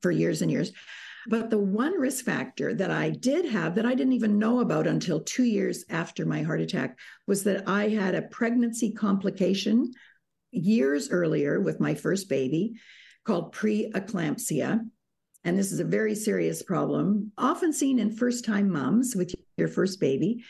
for 0.00 0.10
years 0.10 0.40
and 0.40 0.50
years. 0.50 0.72
But 1.28 1.50
the 1.50 1.58
one 1.58 1.98
risk 2.00 2.24
factor 2.24 2.74
that 2.74 2.90
I 2.90 3.10
did 3.10 3.44
have 3.46 3.74
that 3.74 3.86
I 3.86 3.94
didn't 3.94 4.14
even 4.14 4.38
know 4.38 4.60
about 4.60 4.86
until 4.86 5.20
2 5.20 5.44
years 5.44 5.84
after 5.90 6.24
my 6.24 6.42
heart 6.42 6.60
attack 6.60 6.98
was 7.26 7.44
that 7.44 7.68
I 7.68 7.88
had 7.88 8.14
a 8.14 8.22
pregnancy 8.22 8.92
complication 8.92 9.92
years 10.50 11.10
earlier 11.10 11.60
with 11.60 11.78
my 11.78 11.94
first 11.94 12.28
baby 12.28 12.74
called 13.24 13.54
preeclampsia. 13.54 14.80
And 15.44 15.58
this 15.58 15.72
is 15.72 15.80
a 15.80 15.84
very 15.84 16.14
serious 16.14 16.62
problem, 16.62 17.32
often 17.38 17.72
seen 17.72 17.98
in 17.98 18.10
first 18.10 18.44
time 18.44 18.70
moms 18.70 19.14
with 19.14 19.34
your 19.56 19.68
first 19.68 20.00
baby. 20.00 20.44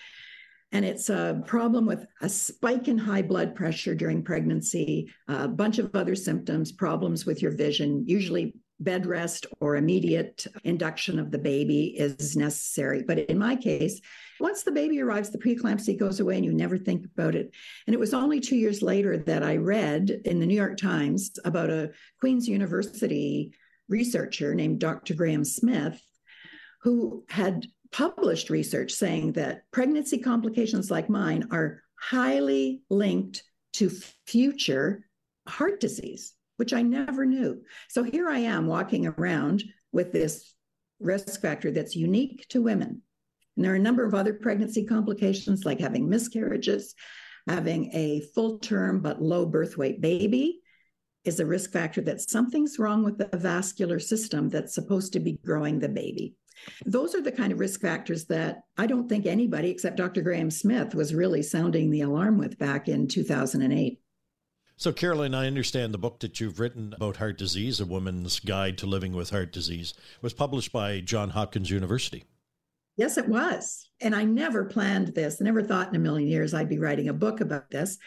And 0.73 0.85
it's 0.85 1.11
a 1.11 1.43
problem 1.47 1.85
with 1.85 2.07
a 2.23 2.29
spike 2.29 2.87
in 2.87 2.97
high 2.97 3.23
blood 3.23 3.57
pressure 3.57 3.95
during 3.95 4.23
pregnancy, 4.23 5.13
a 5.27 5.49
bunch 5.49 5.79
of 5.79 5.95
other 5.95 6.15
symptoms, 6.15 6.71
problems 6.71 7.27
with 7.27 7.43
your 7.43 7.51
vision, 7.51 8.05
usually 8.07 8.55
bed 8.81 9.07
rest 9.07 9.47
or 9.61 9.77
immediate 9.77 10.47
induction 10.65 11.19
of 11.19 11.31
the 11.31 11.39
baby 11.39 11.95
is 11.99 12.37
necessary. 12.37 13.03
But 13.03 13.19
in 13.19 13.39
my 13.39 13.55
case, 13.55 14.01
once 14.41 14.63
the 14.63 14.73
baby 14.73 15.01
arrives, 15.01 15.31
the 15.31 15.39
preeclampsia 15.39 15.99
goes 15.99 16.19
away 16.19 16.37
and 16.37 16.45
you 16.45 16.53
never 16.53 16.79
think 16.79 17.05
about 17.05 17.35
it. 17.35 17.53
And 17.87 17.95
it 17.95 18.01
was 18.01 18.15
only 18.15 18.41
two 18.41 18.57
years 18.57 18.83
later 18.83 19.19
that 19.19 19.43
I 19.43 19.57
read 19.57 20.11
in 20.25 20.41
the 20.41 20.47
New 20.47 20.57
York 20.57 20.79
Times 20.79 21.39
about 21.45 21.71
a 21.71 21.91
Queen's 22.19 22.49
University 22.49 23.53
researcher 23.89 24.55
named 24.55 24.81
Dr. 24.81 25.15
Graeme 25.15 25.45
Smith 25.45 26.01
who 26.83 27.25
had 27.29 27.67
published 27.93 28.51
research 28.51 28.93
saying 28.93 29.33
that 29.33 29.63
pregnancy 29.73 30.19
complications 30.19 30.91
like 30.91 31.11
mine 31.11 31.49
are 31.51 31.83
highly 32.01 32.83
linked 32.89 33.43
to 33.75 33.91
future 34.27 35.05
heart 35.47 35.81
disease, 35.81 36.35
which 36.61 36.75
I 36.75 36.83
never 36.83 37.25
knew. 37.25 37.63
So 37.89 38.03
here 38.03 38.29
I 38.29 38.41
am 38.41 38.67
walking 38.67 39.07
around 39.07 39.65
with 39.93 40.13
this 40.13 40.55
risk 41.01 41.41
factor 41.41 41.71
that's 41.71 41.97
unique 41.97 42.47
to 42.51 42.61
women. 42.61 43.01
And 43.57 43.65
there 43.65 43.73
are 43.73 43.77
a 43.77 43.79
number 43.79 44.05
of 44.05 44.13
other 44.13 44.35
pregnancy 44.35 44.85
complications 44.85 45.65
like 45.65 45.81
having 45.81 46.07
miscarriages, 46.07 46.95
having 47.49 47.91
a 47.95 48.21
full 48.35 48.59
term 48.59 49.01
but 49.01 49.23
low 49.23 49.47
birth 49.47 49.79
weight 49.79 50.03
baby 50.03 50.61
is 51.25 51.41
a 51.41 51.47
risk 51.47 51.73
factor 51.73 52.03
that 52.03 52.21
something's 52.21 52.79
wrong 52.79 53.05
with 53.05 53.17
the 53.17 53.35
vascular 53.39 53.99
system 53.99 54.51
that's 54.51 54.75
supposed 54.75 55.15
to 55.15 55.21
be 55.21 55.41
growing 55.43 55.79
the 55.79 55.89
baby. 55.89 56.35
Those 56.85 57.15
are 57.15 57.23
the 57.23 57.33
kind 57.33 57.55
of 57.55 57.59
risk 57.59 57.81
factors 57.81 58.27
that 58.27 58.65
I 58.77 58.87
don't 58.87 59.09
think 59.09 59.25
anybody 59.25 59.71
except 59.71 59.97
Dr. 59.97 60.21
Graeme 60.21 60.51
Smith 60.51 60.95
was 60.95 61.15
really 61.15 61.43
sounding 61.43 61.91
the 61.91 62.03
alarm 62.03 62.37
with 62.37 62.59
back 62.59 62.87
in 62.87 63.09
2008. 63.09 63.99
So, 64.81 64.95
Carolyn, 64.95 65.35
I 65.35 65.47
understand 65.47 65.93
the 65.93 65.99
book 65.99 66.21
that 66.21 66.41
you've 66.41 66.59
written 66.59 66.95
about 66.95 67.19
heart 67.19 67.37
disease, 67.37 67.81
A 67.81 67.85
Woman's 67.85 68.41
Guide 68.41 68.79
to 68.79 68.87
Living 68.87 69.13
with 69.13 69.29
Heart 69.29 69.53
Disease, 69.53 69.93
was 70.23 70.33
published 70.33 70.73
by 70.73 71.01
Johns 71.01 71.35
Hopkins 71.35 71.69
University. 71.69 72.25
Yes, 72.97 73.19
it 73.19 73.29
was. 73.29 73.91
And 74.01 74.15
I 74.17 74.25
never 74.25 74.65
planned 74.65 75.09
this. 75.09 75.37
I 75.39 75.45
never 75.45 75.63
thought 75.63 75.91
in 75.91 75.97
a 75.97 75.99
million 75.99 76.31
years 76.31 76.55
I'd 76.55 76.71
be 76.71 76.79
writing 76.79 77.11
a 77.11 77.13
book 77.13 77.43
about 77.43 77.71
this. 77.71 77.99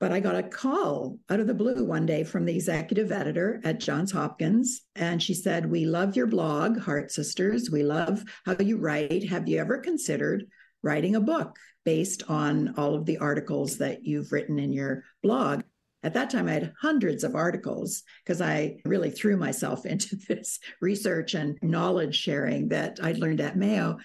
But 0.00 0.10
I 0.10 0.20
got 0.20 0.34
a 0.34 0.42
call 0.44 1.18
out 1.28 1.40
of 1.40 1.46
the 1.46 1.52
blue 1.52 1.84
one 1.84 2.06
day 2.06 2.24
from 2.24 2.46
the 2.46 2.54
executive 2.54 3.12
editor 3.12 3.60
at 3.62 3.78
Johns 3.78 4.10
Hopkins. 4.10 4.80
And 4.96 5.22
she 5.22 5.34
said, 5.34 5.70
We 5.70 5.84
love 5.84 6.16
your 6.16 6.26
blog, 6.26 6.78
Heart 6.78 7.12
Sisters. 7.12 7.68
We 7.70 7.82
love 7.82 8.24
how 8.46 8.56
you 8.58 8.78
write. 8.78 9.28
Have 9.28 9.46
you 9.46 9.58
ever 9.58 9.76
considered 9.76 10.46
writing 10.82 11.16
a 11.16 11.20
book 11.20 11.58
based 11.84 12.22
on 12.28 12.74
all 12.76 12.94
of 12.94 13.04
the 13.04 13.18
articles 13.18 13.78
that 13.78 14.04
you've 14.04 14.32
written 14.32 14.58
in 14.58 14.72
your 14.72 15.04
blog. 15.22 15.62
At 16.02 16.14
that 16.14 16.30
time, 16.30 16.48
I 16.48 16.52
had 16.52 16.72
hundreds 16.80 17.24
of 17.24 17.34
articles 17.34 18.02
because 18.24 18.40
I 18.40 18.78
really 18.84 19.10
threw 19.10 19.36
myself 19.36 19.84
into 19.86 20.16
this 20.28 20.58
research 20.80 21.34
and 21.34 21.58
knowledge 21.62 22.16
sharing 22.16 22.68
that 22.68 22.98
I'd 23.02 23.18
learned 23.18 23.40
at 23.40 23.56
Mayo. 23.56 23.98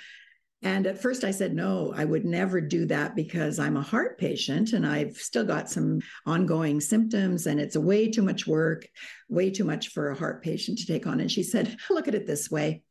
And 0.63 0.87
at 0.87 1.01
first 1.01 1.25
I 1.25 1.31
said, 1.31 1.53
no, 1.53 1.93
I 1.93 2.05
would 2.05 2.23
never 2.23 2.61
do 2.61 2.85
that 2.85 3.17
because 3.17 3.59
I'm 3.59 3.75
a 3.75 3.81
heart 3.81 4.17
patient 4.17 4.71
and 4.71 4.87
I've 4.87 5.17
still 5.17 5.43
got 5.43 5.69
some 5.69 5.99
ongoing 6.25 6.79
symptoms 6.79 7.47
and 7.47 7.59
it's 7.59 7.75
way 7.75 8.09
too 8.09 8.21
much 8.21 8.47
work, 8.47 8.87
way 9.27 9.51
too 9.51 9.65
much 9.65 9.89
for 9.89 10.09
a 10.09 10.15
heart 10.15 10.41
patient 10.41 10.77
to 10.77 10.87
take 10.87 11.05
on. 11.05 11.19
And 11.19 11.29
she 11.29 11.43
said, 11.43 11.75
look 11.89 12.07
at 12.07 12.15
it 12.15 12.25
this 12.25 12.49
way 12.49 12.81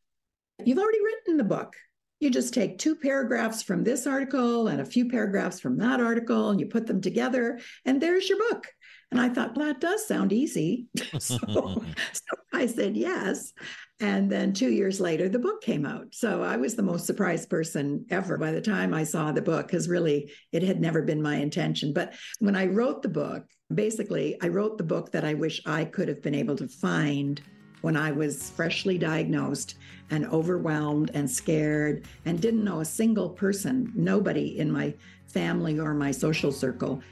you've 0.65 0.79
already 0.79 1.03
written 1.03 1.37
the 1.37 1.45
book. 1.45 1.75
You 2.21 2.31
just 2.31 2.55
take 2.55 2.79
two 2.79 2.95
paragraphs 2.95 3.63
from 3.63 3.83
this 3.83 4.07
article 4.07 4.69
and 4.69 4.81
a 4.81 4.85
few 4.85 5.09
paragraphs 5.09 5.59
from 5.59 5.79
that 5.79 6.01
article 6.01 6.51
and 6.51 6.61
you 6.61 6.67
put 6.67 6.87
them 6.87 7.01
together, 7.01 7.59
and 7.85 8.01
there's 8.01 8.29
your 8.29 8.39
book. 8.39 8.69
And 9.13 9.21
I 9.21 9.29
thought, 9.29 9.55
well, 9.55 9.67
that 9.67 9.81
does 9.81 10.09
sound 10.09 10.33
easy. 10.33 10.87
so, 11.19 11.37
so 11.47 12.37
I 12.53 12.67
said 12.67 12.97
yes. 12.97 13.53
And 14.01 14.33
then 14.33 14.55
two 14.55 14.71
years 14.71 15.01
later, 15.01 15.29
the 15.29 15.39
book 15.39 15.61
came 15.61 15.85
out. 15.85 16.07
So 16.13 16.43
I 16.43 16.57
was 16.57 16.75
the 16.75 16.83
most 16.83 17.07
surprised 17.07 17.51
person 17.51 18.07
ever 18.11 18.39
by 18.39 18.53
the 18.53 18.61
time 18.61 18.95
I 18.95 19.05
saw 19.05 19.31
the 19.31 19.43
book, 19.43 19.67
because 19.67 19.87
really 19.87 20.33
it 20.51 20.63
had 20.63 20.81
never 20.81 21.03
been 21.03 21.21
my 21.21 21.37
intention. 21.37 21.93
But 21.93 22.15
when 22.41 22.57
I 22.57 22.67
wrote 22.67 23.03
the 23.03 23.11
book, 23.11 23.45
basically, 23.73 24.41
I 24.41 24.49
wrote 24.49 24.79
the 24.79 24.85
book 24.85 25.13
that 25.13 25.25
I 25.25 25.35
wish 25.35 25.61
I 25.67 25.85
could 25.85 26.09
have 26.09 26.23
been 26.23 26.35
able 26.35 26.57
to 26.57 26.67
find 26.67 27.41
when 27.83 27.97
I 27.97 28.13
was 28.13 28.49
freshly 28.51 28.97
diagnosed 28.97 29.77
and 30.11 30.27
overwhelmed 30.27 31.11
and 31.13 31.31
scared 31.31 32.07
and 32.25 32.41
didn't 32.41 32.65
know 32.65 32.81
a 32.81 32.85
single 32.85 33.29
person, 33.29 33.93
nobody 33.95 34.59
in 34.59 34.71
my 34.71 34.95
family 35.27 35.79
or 35.79 35.93
my 35.93 36.13
social 36.13 36.51
circle 36.51 37.03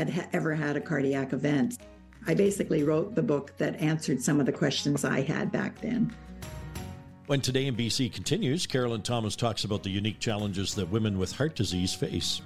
had 0.00 0.10
ha- 0.10 0.28
ever 0.32 0.54
had 0.54 0.76
a 0.76 0.80
cardiac 0.80 1.32
event. 1.32 1.78
I 2.26 2.34
basically 2.34 2.82
wrote 2.84 3.14
the 3.14 3.22
book 3.22 3.56
that 3.58 3.80
answered 3.80 4.22
some 4.22 4.40
of 4.40 4.46
the 4.46 4.52
questions 4.52 5.04
I 5.04 5.20
had 5.20 5.52
back 5.52 5.80
then. 5.80 6.14
When 7.26 7.40
Today 7.40 7.66
in 7.66 7.76
BC 7.76 8.12
continues, 8.12 8.66
Carolyn 8.66 9.02
Thomas 9.02 9.36
talks 9.36 9.64
about 9.64 9.82
the 9.82 9.90
unique 9.90 10.18
challenges 10.18 10.74
that 10.74 10.90
women 10.90 11.18
with 11.18 11.32
heart 11.32 11.54
disease 11.54 11.94
face. 11.94 12.42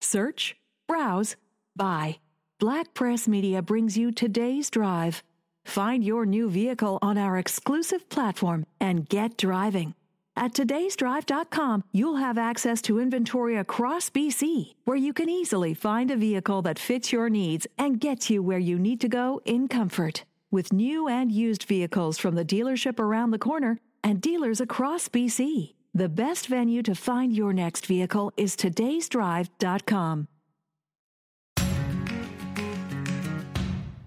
Search, 0.00 0.56
browse, 0.86 1.36
buy. 1.74 2.18
Black 2.58 2.94
Press 2.94 3.26
Media 3.26 3.62
brings 3.62 3.96
you 3.96 4.12
today's 4.12 4.70
drive. 4.70 5.22
Find 5.64 6.04
your 6.04 6.26
new 6.26 6.50
vehicle 6.50 6.98
on 7.02 7.16
our 7.16 7.38
exclusive 7.38 8.08
platform 8.08 8.66
and 8.80 9.08
get 9.08 9.36
driving. 9.36 9.94
At 10.36 10.54
today'sdrive.com, 10.54 11.84
you'll 11.92 12.16
have 12.16 12.38
access 12.38 12.80
to 12.82 12.98
inventory 12.98 13.56
across 13.56 14.10
BC, 14.10 14.74
where 14.84 14.96
you 14.96 15.12
can 15.12 15.28
easily 15.28 15.74
find 15.74 16.10
a 16.10 16.16
vehicle 16.16 16.62
that 16.62 16.78
fits 16.78 17.12
your 17.12 17.28
needs 17.28 17.66
and 17.76 18.00
gets 18.00 18.30
you 18.30 18.42
where 18.42 18.58
you 18.58 18.78
need 18.78 19.00
to 19.00 19.08
go 19.08 19.40
in 19.44 19.68
comfort 19.68 20.24
with 20.50 20.72
new 20.72 21.08
and 21.08 21.30
used 21.30 21.64
vehicles 21.64 22.18
from 22.18 22.34
the 22.34 22.44
dealership 22.44 22.98
around 22.98 23.30
the 23.30 23.38
corner 23.38 23.78
and 24.02 24.20
dealers 24.20 24.60
across 24.60 25.08
BC. 25.08 25.74
The 25.94 26.08
best 26.08 26.46
venue 26.46 26.82
to 26.82 26.94
find 26.94 27.32
your 27.32 27.52
next 27.52 27.86
vehicle 27.86 28.32
is 28.36 28.56
today'sdrive.com. 28.56 30.28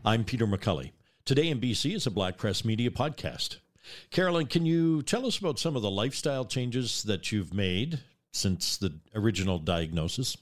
I'm 0.06 0.25
Peter 0.25 0.46
McCully. 0.46 0.92
Today 1.24 1.50
in 1.50 1.62
BC 1.62 1.96
is 1.96 2.06
a 2.06 2.12
Black 2.12 2.38
Press 2.38 2.65
Media 2.65 2.89
podcast. 2.89 3.58
Carolyn, 4.12 4.48
can 4.48 4.66
you 4.66 5.02
tell 5.02 5.25
us 5.25 5.38
about 5.38 5.60
some 5.60 5.75
of 5.75 5.82
the 5.82 5.92
lifestyle 5.92 6.46
changes 6.46 7.04
that 7.04 7.32
you've 7.32 7.54
made 7.54 8.00
since 8.32 8.78
the 8.78 8.94
original 9.16 9.60
diagnosis? 9.60 10.38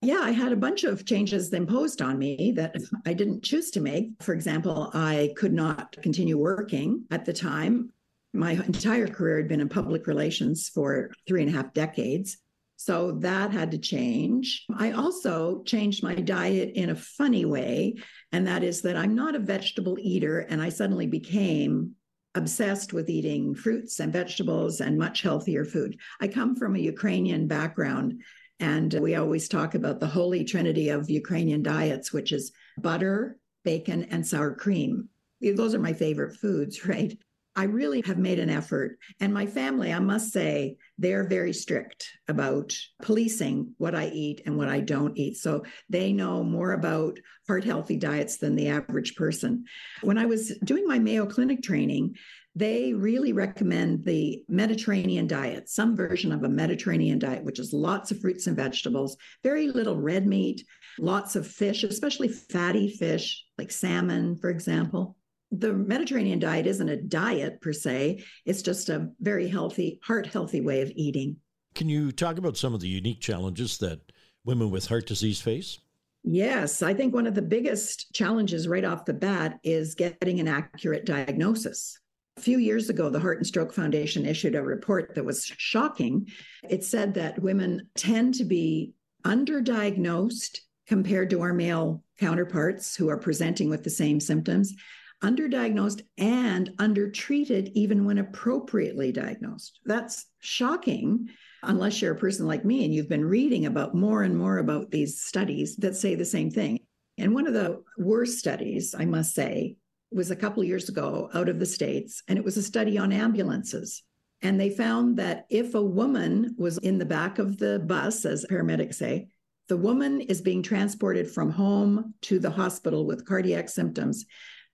Yeah, 0.00 0.20
I 0.20 0.30
had 0.30 0.52
a 0.52 0.56
bunch 0.56 0.84
of 0.84 1.04
changes 1.04 1.52
imposed 1.52 2.00
on 2.00 2.18
me 2.18 2.52
that 2.56 2.76
I 3.04 3.12
didn't 3.14 3.42
choose 3.42 3.70
to 3.72 3.80
make. 3.80 4.10
For 4.20 4.32
example, 4.32 4.90
I 4.94 5.32
could 5.36 5.52
not 5.52 5.96
continue 6.02 6.38
working 6.38 7.04
at 7.10 7.24
the 7.24 7.32
time. 7.32 7.92
My 8.32 8.52
entire 8.52 9.08
career 9.08 9.38
had 9.38 9.48
been 9.48 9.60
in 9.60 9.68
public 9.68 10.06
relations 10.06 10.68
for 10.68 11.10
three 11.26 11.42
and 11.42 11.50
a 11.50 11.56
half 11.56 11.72
decades. 11.72 12.38
So 12.76 13.12
that 13.22 13.50
had 13.50 13.72
to 13.72 13.78
change. 13.78 14.66
I 14.76 14.92
also 14.92 15.64
changed 15.64 16.04
my 16.04 16.14
diet 16.14 16.74
in 16.76 16.90
a 16.90 16.94
funny 16.94 17.44
way, 17.44 17.96
and 18.30 18.46
that 18.46 18.62
is 18.62 18.82
that 18.82 18.96
I'm 18.96 19.16
not 19.16 19.34
a 19.34 19.40
vegetable 19.40 19.96
eater, 19.98 20.40
and 20.40 20.62
I 20.62 20.68
suddenly 20.68 21.08
became 21.08 21.96
obsessed 22.38 22.92
with 22.92 23.10
eating 23.10 23.54
fruits 23.54 23.98
and 24.00 24.12
vegetables 24.12 24.80
and 24.80 24.96
much 24.96 25.22
healthier 25.22 25.64
food. 25.64 25.98
I 26.20 26.28
come 26.28 26.54
from 26.54 26.76
a 26.76 26.80
Ukrainian 26.80 27.48
background, 27.48 28.22
and 28.60 28.94
we 28.94 29.16
always 29.16 29.48
talk 29.48 29.74
about 29.74 29.98
the 29.98 30.06
holy 30.06 30.44
trinity 30.44 30.88
of 30.88 31.10
Ukrainian 31.10 31.62
diets, 31.62 32.12
which 32.12 32.30
is 32.32 32.52
butter, 32.78 33.38
bacon, 33.64 34.04
and 34.04 34.26
sour 34.26 34.54
cream. 34.54 35.08
Those 35.40 35.74
are 35.74 35.80
my 35.80 35.92
favorite 35.92 36.36
foods, 36.36 36.86
right? 36.92 37.18
I 37.58 37.64
really 37.64 38.02
have 38.02 38.18
made 38.18 38.38
an 38.38 38.50
effort. 38.50 38.98
And 39.18 39.34
my 39.34 39.44
family, 39.44 39.92
I 39.92 39.98
must 39.98 40.32
say, 40.32 40.76
they're 40.96 41.26
very 41.26 41.52
strict 41.52 42.08
about 42.28 42.72
policing 43.02 43.74
what 43.78 43.96
I 43.96 44.10
eat 44.10 44.42
and 44.46 44.56
what 44.56 44.68
I 44.68 44.78
don't 44.78 45.18
eat. 45.18 45.38
So 45.38 45.64
they 45.90 46.12
know 46.12 46.44
more 46.44 46.70
about 46.74 47.18
heart 47.48 47.64
healthy 47.64 47.96
diets 47.96 48.36
than 48.36 48.54
the 48.54 48.68
average 48.68 49.16
person. 49.16 49.64
When 50.02 50.18
I 50.18 50.26
was 50.26 50.56
doing 50.62 50.86
my 50.86 51.00
Mayo 51.00 51.26
Clinic 51.26 51.60
training, 51.60 52.14
they 52.54 52.92
really 52.92 53.32
recommend 53.32 54.04
the 54.04 54.44
Mediterranean 54.48 55.26
diet, 55.26 55.68
some 55.68 55.96
version 55.96 56.30
of 56.30 56.44
a 56.44 56.48
Mediterranean 56.48 57.18
diet, 57.18 57.42
which 57.42 57.58
is 57.58 57.72
lots 57.72 58.12
of 58.12 58.20
fruits 58.20 58.46
and 58.46 58.56
vegetables, 58.56 59.16
very 59.42 59.66
little 59.66 59.96
red 59.96 60.28
meat, 60.28 60.64
lots 61.00 61.34
of 61.34 61.44
fish, 61.44 61.82
especially 61.82 62.28
fatty 62.28 62.88
fish 62.88 63.44
like 63.58 63.72
salmon, 63.72 64.36
for 64.36 64.48
example. 64.48 65.16
The 65.50 65.72
Mediterranean 65.72 66.38
diet 66.38 66.66
isn't 66.66 66.88
a 66.88 66.96
diet 66.96 67.60
per 67.60 67.72
se, 67.72 68.22
it's 68.44 68.62
just 68.62 68.88
a 68.88 69.08
very 69.20 69.48
healthy, 69.48 69.98
heart 70.02 70.26
healthy 70.26 70.60
way 70.60 70.82
of 70.82 70.92
eating. 70.94 71.36
Can 71.74 71.88
you 71.88 72.12
talk 72.12 72.38
about 72.38 72.56
some 72.56 72.74
of 72.74 72.80
the 72.80 72.88
unique 72.88 73.20
challenges 73.20 73.78
that 73.78 74.00
women 74.44 74.70
with 74.70 74.86
heart 74.86 75.06
disease 75.06 75.40
face? 75.40 75.78
Yes, 76.24 76.82
I 76.82 76.92
think 76.92 77.14
one 77.14 77.26
of 77.26 77.34
the 77.34 77.42
biggest 77.42 78.12
challenges 78.12 78.68
right 78.68 78.84
off 78.84 79.04
the 79.04 79.14
bat 79.14 79.58
is 79.62 79.94
getting 79.94 80.40
an 80.40 80.48
accurate 80.48 81.06
diagnosis. 81.06 81.98
A 82.36 82.40
few 82.40 82.58
years 82.58 82.90
ago, 82.90 83.08
the 83.08 83.20
Heart 83.20 83.38
and 83.38 83.46
Stroke 83.46 83.72
Foundation 83.72 84.26
issued 84.26 84.54
a 84.54 84.62
report 84.62 85.14
that 85.14 85.24
was 85.24 85.44
shocking. 85.56 86.28
It 86.68 86.84
said 86.84 87.14
that 87.14 87.40
women 87.40 87.88
tend 87.94 88.34
to 88.34 88.44
be 88.44 88.92
underdiagnosed 89.24 90.58
compared 90.86 91.30
to 91.30 91.40
our 91.40 91.52
male 91.52 92.02
counterparts 92.18 92.96
who 92.96 93.08
are 93.08 93.18
presenting 93.18 93.70
with 93.70 93.84
the 93.84 93.90
same 93.90 94.20
symptoms, 94.20 94.74
underdiagnosed 95.22 96.02
and 96.16 96.70
undertreated 96.78 97.70
even 97.74 98.04
when 98.04 98.18
appropriately 98.18 99.12
diagnosed. 99.12 99.80
That's 99.84 100.26
shocking 100.40 101.28
unless 101.62 102.00
you're 102.00 102.14
a 102.14 102.18
person 102.18 102.46
like 102.46 102.64
me 102.64 102.84
and 102.84 102.94
you've 102.94 103.08
been 103.08 103.24
reading 103.24 103.66
about 103.66 103.94
more 103.94 104.22
and 104.22 104.36
more 104.36 104.58
about 104.58 104.90
these 104.90 105.20
studies 105.22 105.76
that 105.76 105.96
say 105.96 106.14
the 106.14 106.24
same 106.24 106.50
thing. 106.50 106.80
And 107.16 107.34
one 107.34 107.48
of 107.48 107.54
the 107.54 107.82
worst 107.98 108.38
studies, 108.38 108.94
I 108.96 109.04
must 109.04 109.34
say, 109.34 109.76
was 110.10 110.30
a 110.30 110.36
couple 110.36 110.62
years 110.62 110.88
ago 110.88 111.28
out 111.34 111.48
of 111.48 111.58
the 111.58 111.66
States, 111.66 112.22
and 112.28 112.38
it 112.38 112.44
was 112.44 112.56
a 112.56 112.62
study 112.62 112.96
on 112.96 113.12
ambulances. 113.12 114.02
And 114.40 114.58
they 114.58 114.70
found 114.70 115.16
that 115.18 115.46
if 115.50 115.74
a 115.74 115.82
woman 115.82 116.54
was 116.56 116.78
in 116.78 116.98
the 116.98 117.04
back 117.04 117.40
of 117.40 117.58
the 117.58 117.80
bus, 117.80 118.24
as 118.24 118.46
paramedics 118.48 118.94
say, 118.94 119.28
the 119.68 119.76
woman 119.76 120.20
is 120.22 120.40
being 120.40 120.62
transported 120.62 121.30
from 121.30 121.50
home 121.50 122.14
to 122.22 122.38
the 122.38 122.50
hospital 122.50 123.04
with 123.04 123.26
cardiac 123.26 123.68
symptoms, 123.68 124.24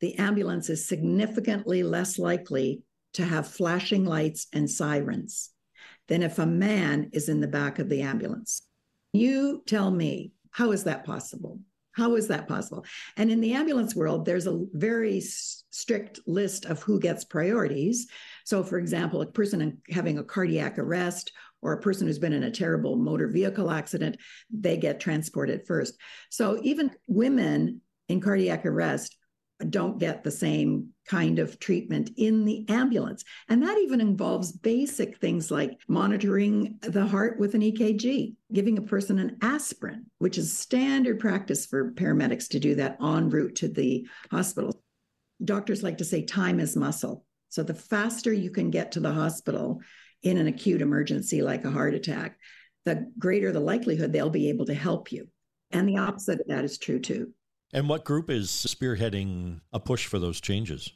the 0.05 0.19
ambulance 0.19 0.69
is 0.69 0.87
significantly 0.87 1.83
less 1.83 2.19
likely 2.19 2.83
to 3.15 3.25
have 3.25 3.49
flashing 3.49 4.05
lights 4.05 4.49
and 4.53 4.71
sirens 4.71 5.49
than 6.09 6.23
if 6.23 6.39
a 6.39 6.45
man 6.45 7.09
is 7.15 7.31
in 7.31 7.41
the 7.41 7.49
back 7.49 7.79
of 7.79 7.89
the 7.89 8.03
ambulance. 8.03 8.61
You 9.15 9.63
tell 9.65 9.91
me, 9.91 10.33
how 10.51 10.73
is 10.73 10.85
that 10.85 11.07
possible? 11.07 11.59
How 11.93 12.17
is 12.17 12.29
that 12.29 12.47
possible? 12.47 12.85
And 13.17 13.31
in 13.31 13.41
the 13.41 13.55
ambulance 13.55 13.97
world, 13.97 14.27
there's 14.27 14.47
a 14.47 14.67
very 14.75 15.23
strict 15.23 16.21
list 16.27 16.67
of 16.67 16.83
who 16.83 17.01
gets 17.01 17.25
priorities. 17.25 18.07
So, 18.45 18.63
for 18.63 18.77
example, 18.77 19.23
a 19.23 19.27
person 19.27 19.81
having 19.89 20.19
a 20.19 20.23
cardiac 20.23 20.79
arrest 20.79 21.33
or 21.63 21.73
a 21.73 21.81
person 21.81 22.07
who's 22.07 22.19
been 22.19 22.35
in 22.35 22.43
a 22.43 22.51
terrible 22.51 22.97
motor 22.97 23.29
vehicle 23.29 23.71
accident, 23.71 24.19
they 24.51 24.77
get 24.77 25.01
transported 25.01 25.67
first. 25.67 25.97
So, 26.29 26.61
even 26.63 26.91
women 27.07 27.81
in 28.11 28.21
cardiac 28.21 28.67
arrest 28.67 29.17
don't 29.71 29.99
get 29.99 30.23
the 30.23 30.31
same 30.31 30.89
kind 31.07 31.39
of 31.39 31.59
treatment 31.59 32.11
in 32.17 32.45
the 32.45 32.65
ambulance. 32.69 33.25
And 33.49 33.63
that 33.63 33.79
even 33.79 34.01
involves 34.01 34.53
basic 34.53 35.19
things 35.19 35.51
like 35.51 35.79
monitoring 35.89 36.79
the 36.81 37.07
heart 37.07 37.39
with 37.39 37.55
an 37.55 37.61
EKG, 37.61 38.35
giving 38.53 38.79
a 38.79 38.83
person 38.83 39.19
an 39.19 39.37
aspirin, 39.43 40.07
which 40.19 40.39
is 40.39 40.57
standard 40.57 41.21
practice 41.21 41.67
for 41.67 41.93
paramedics 41.93 42.49
to 42.49 42.61
do 42.61 42.75
that 42.77 42.99
en 43.03 43.29
route 43.29 43.57
to 43.57 43.69
the 43.69 44.07
hospital. 44.31 44.83
Doctors 45.45 45.83
like 45.83 45.99
to 45.99 46.05
say 46.05 46.23
time 46.23 46.61
is 46.61 46.77
muscle. 46.77 47.25
So 47.51 47.63
the 47.63 47.75
faster 47.75 48.33
you 48.33 48.51
can 48.51 48.71
get 48.71 48.93
to 48.93 49.01
the 49.01 49.13
hospital 49.13 49.81
in 50.23 50.39
an 50.39 50.47
acute 50.47 50.81
emergency 50.81 51.43
like 51.43 51.65
a 51.65 51.71
heart 51.71 51.95
attack, 51.95 52.39
the 52.85 53.11
greater 53.19 53.53
the 53.53 53.61
likelihood 53.61 54.13
they'll 54.13 54.31
be 54.31 54.49
able 54.49 54.67
to 54.67 54.75
help 54.75 55.13
you. 55.13 55.29
And 55.71 55.89
the 55.89 55.99
opposite 55.99 56.41
of 56.41 56.47
that 56.49 56.65
is 56.65 56.79
true 56.79 56.99
too. 56.99 57.33
And 57.73 57.89
what 57.89 58.05
group 58.05 58.31
is 58.31 58.49
spearheading 58.49 59.61
a 59.73 59.81
push 59.81 60.07
for 60.07 60.19
those 60.19 60.41
changes? 60.41 60.93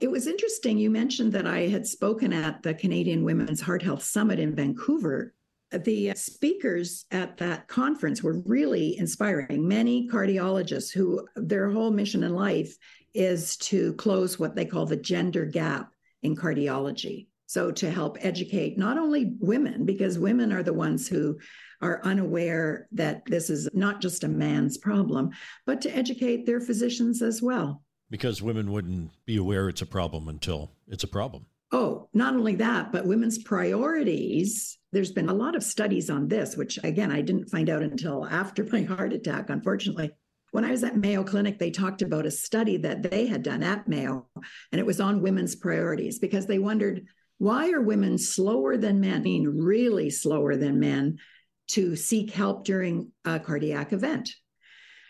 It 0.00 0.10
was 0.10 0.26
interesting. 0.26 0.78
You 0.78 0.90
mentioned 0.90 1.32
that 1.32 1.46
I 1.46 1.66
had 1.68 1.86
spoken 1.86 2.32
at 2.32 2.62
the 2.62 2.74
Canadian 2.74 3.24
Women's 3.24 3.60
Heart 3.60 3.82
Health 3.82 4.02
Summit 4.02 4.38
in 4.38 4.54
Vancouver. 4.54 5.34
The 5.72 6.12
speakers 6.14 7.04
at 7.10 7.36
that 7.38 7.68
conference 7.68 8.22
were 8.22 8.40
really 8.46 8.96
inspiring. 8.96 9.66
Many 9.66 10.08
cardiologists 10.08 10.92
who 10.92 11.26
their 11.34 11.70
whole 11.70 11.90
mission 11.90 12.22
in 12.22 12.34
life 12.34 12.76
is 13.12 13.56
to 13.56 13.92
close 13.94 14.38
what 14.38 14.54
they 14.54 14.64
call 14.64 14.86
the 14.86 14.96
gender 14.96 15.44
gap 15.44 15.92
in 16.22 16.36
cardiology. 16.36 17.26
So, 17.46 17.72
to 17.72 17.90
help 17.90 18.18
educate 18.20 18.78
not 18.78 18.98
only 18.98 19.34
women, 19.40 19.86
because 19.86 20.18
women 20.18 20.52
are 20.52 20.62
the 20.62 20.74
ones 20.74 21.08
who 21.08 21.38
are 21.80 22.00
unaware 22.04 22.88
that 22.92 23.24
this 23.26 23.50
is 23.50 23.68
not 23.72 24.00
just 24.00 24.24
a 24.24 24.28
man's 24.28 24.78
problem, 24.78 25.30
but 25.66 25.80
to 25.82 25.96
educate 25.96 26.46
their 26.46 26.60
physicians 26.60 27.22
as 27.22 27.40
well. 27.40 27.82
Because 28.10 28.42
women 28.42 28.72
wouldn't 28.72 29.10
be 29.26 29.36
aware 29.36 29.68
it's 29.68 29.82
a 29.82 29.86
problem 29.86 30.28
until 30.28 30.72
it's 30.88 31.04
a 31.04 31.08
problem. 31.08 31.46
Oh, 31.70 32.08
not 32.14 32.34
only 32.34 32.54
that, 32.56 32.92
but 32.92 33.06
women's 33.06 33.38
priorities. 33.38 34.78
There's 34.90 35.12
been 35.12 35.28
a 35.28 35.34
lot 35.34 35.54
of 35.54 35.62
studies 35.62 36.08
on 36.08 36.28
this, 36.28 36.56
which 36.56 36.78
again, 36.82 37.12
I 37.12 37.20
didn't 37.20 37.50
find 37.50 37.68
out 37.68 37.82
until 37.82 38.26
after 38.26 38.64
my 38.64 38.82
heart 38.82 39.12
attack, 39.12 39.50
unfortunately. 39.50 40.10
When 40.50 40.64
I 40.64 40.70
was 40.70 40.82
at 40.82 40.96
Mayo 40.96 41.24
Clinic, 41.24 41.58
they 41.58 41.70
talked 41.70 42.00
about 42.00 42.24
a 42.24 42.30
study 42.30 42.78
that 42.78 43.02
they 43.02 43.26
had 43.26 43.42
done 43.42 43.62
at 43.62 43.86
Mayo, 43.86 44.26
and 44.72 44.80
it 44.80 44.86
was 44.86 44.98
on 44.98 45.20
women's 45.20 45.54
priorities 45.54 46.18
because 46.18 46.46
they 46.46 46.58
wondered 46.58 47.06
why 47.36 47.70
are 47.70 47.82
women 47.82 48.16
slower 48.16 48.78
than 48.78 49.00
men, 49.00 49.14
I 49.14 49.18
mean, 49.20 49.46
really 49.46 50.08
slower 50.08 50.56
than 50.56 50.80
men, 50.80 51.18
to 51.68 51.96
seek 51.96 52.30
help 52.30 52.64
during 52.64 53.12
a 53.24 53.38
cardiac 53.38 53.92
event? 53.92 54.30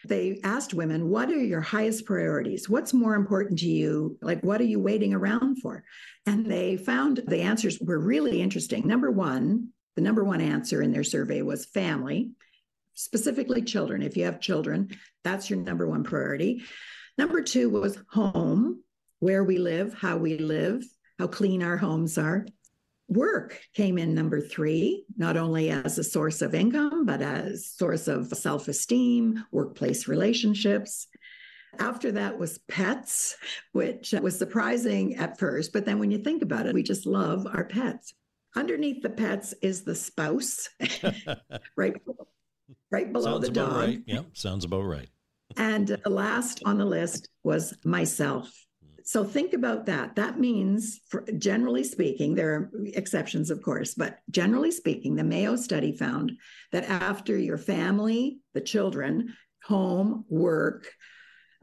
They 0.04 0.40
asked 0.44 0.74
women, 0.74 1.08
What 1.08 1.28
are 1.28 1.42
your 1.42 1.60
highest 1.60 2.06
priorities? 2.06 2.68
What's 2.68 2.94
more 2.94 3.14
important 3.14 3.58
to 3.60 3.68
you? 3.68 4.16
Like, 4.22 4.42
what 4.42 4.60
are 4.60 4.64
you 4.64 4.80
waiting 4.80 5.12
around 5.12 5.60
for? 5.60 5.84
And 6.26 6.46
they 6.46 6.76
found 6.76 7.22
the 7.26 7.42
answers 7.42 7.78
were 7.80 7.98
really 7.98 8.40
interesting. 8.40 8.86
Number 8.86 9.10
one, 9.10 9.70
the 9.96 10.02
number 10.02 10.22
one 10.22 10.40
answer 10.40 10.80
in 10.80 10.92
their 10.92 11.04
survey 11.04 11.42
was 11.42 11.66
family, 11.66 12.30
specifically 12.94 13.62
children. 13.62 14.02
If 14.02 14.16
you 14.16 14.24
have 14.26 14.40
children, 14.40 14.90
that's 15.24 15.50
your 15.50 15.58
number 15.58 15.88
one 15.88 16.04
priority. 16.04 16.62
Number 17.16 17.42
two 17.42 17.68
was 17.68 17.98
home, 18.10 18.82
where 19.18 19.42
we 19.42 19.58
live, 19.58 19.94
how 19.94 20.16
we 20.16 20.38
live, 20.38 20.84
how 21.18 21.26
clean 21.26 21.62
our 21.62 21.76
homes 21.76 22.16
are. 22.16 22.46
Work 23.08 23.58
came 23.72 23.96
in 23.96 24.14
number 24.14 24.38
three, 24.38 25.04
not 25.16 25.38
only 25.38 25.70
as 25.70 25.98
a 25.98 26.04
source 26.04 26.42
of 26.42 26.54
income, 26.54 27.06
but 27.06 27.22
as 27.22 27.66
source 27.66 28.06
of 28.06 28.28
self-esteem, 28.28 29.44
workplace 29.50 30.06
relationships. 30.06 31.08
After 31.78 32.12
that 32.12 32.38
was 32.38 32.58
pets, 32.68 33.36
which 33.72 34.12
was 34.12 34.38
surprising 34.38 35.16
at 35.16 35.38
first, 35.38 35.72
but 35.72 35.86
then 35.86 35.98
when 35.98 36.10
you 36.10 36.18
think 36.18 36.42
about 36.42 36.66
it, 36.66 36.74
we 36.74 36.82
just 36.82 37.06
love 37.06 37.46
our 37.46 37.64
pets. 37.64 38.12
Underneath 38.54 39.02
the 39.02 39.10
pets 39.10 39.54
is 39.62 39.84
the 39.84 39.94
spouse, 39.94 40.68
right, 41.76 41.94
right 42.90 43.12
below 43.12 43.32
sounds 43.32 43.46
the 43.46 43.52
dog. 43.52 43.72
Right. 43.72 44.02
Yeah, 44.06 44.22
sounds 44.34 44.64
about 44.64 44.84
right. 44.84 45.08
and 45.56 45.88
the 45.88 46.10
last 46.10 46.62
on 46.66 46.76
the 46.76 46.84
list 46.84 47.28
was 47.42 47.74
myself. 47.84 48.52
So 49.08 49.24
think 49.24 49.54
about 49.54 49.86
that. 49.86 50.16
That 50.16 50.38
means, 50.38 51.00
for, 51.08 51.24
generally 51.38 51.82
speaking, 51.82 52.34
there 52.34 52.52
are 52.52 52.70
exceptions, 52.88 53.50
of 53.50 53.62
course, 53.62 53.94
but 53.94 54.18
generally 54.30 54.70
speaking, 54.70 55.16
the 55.16 55.24
Mayo 55.24 55.56
study 55.56 55.96
found 55.96 56.32
that 56.72 56.84
after 56.90 57.34
your 57.34 57.56
family, 57.56 58.40
the 58.52 58.60
children, 58.60 59.34
home, 59.64 60.26
work, 60.28 60.92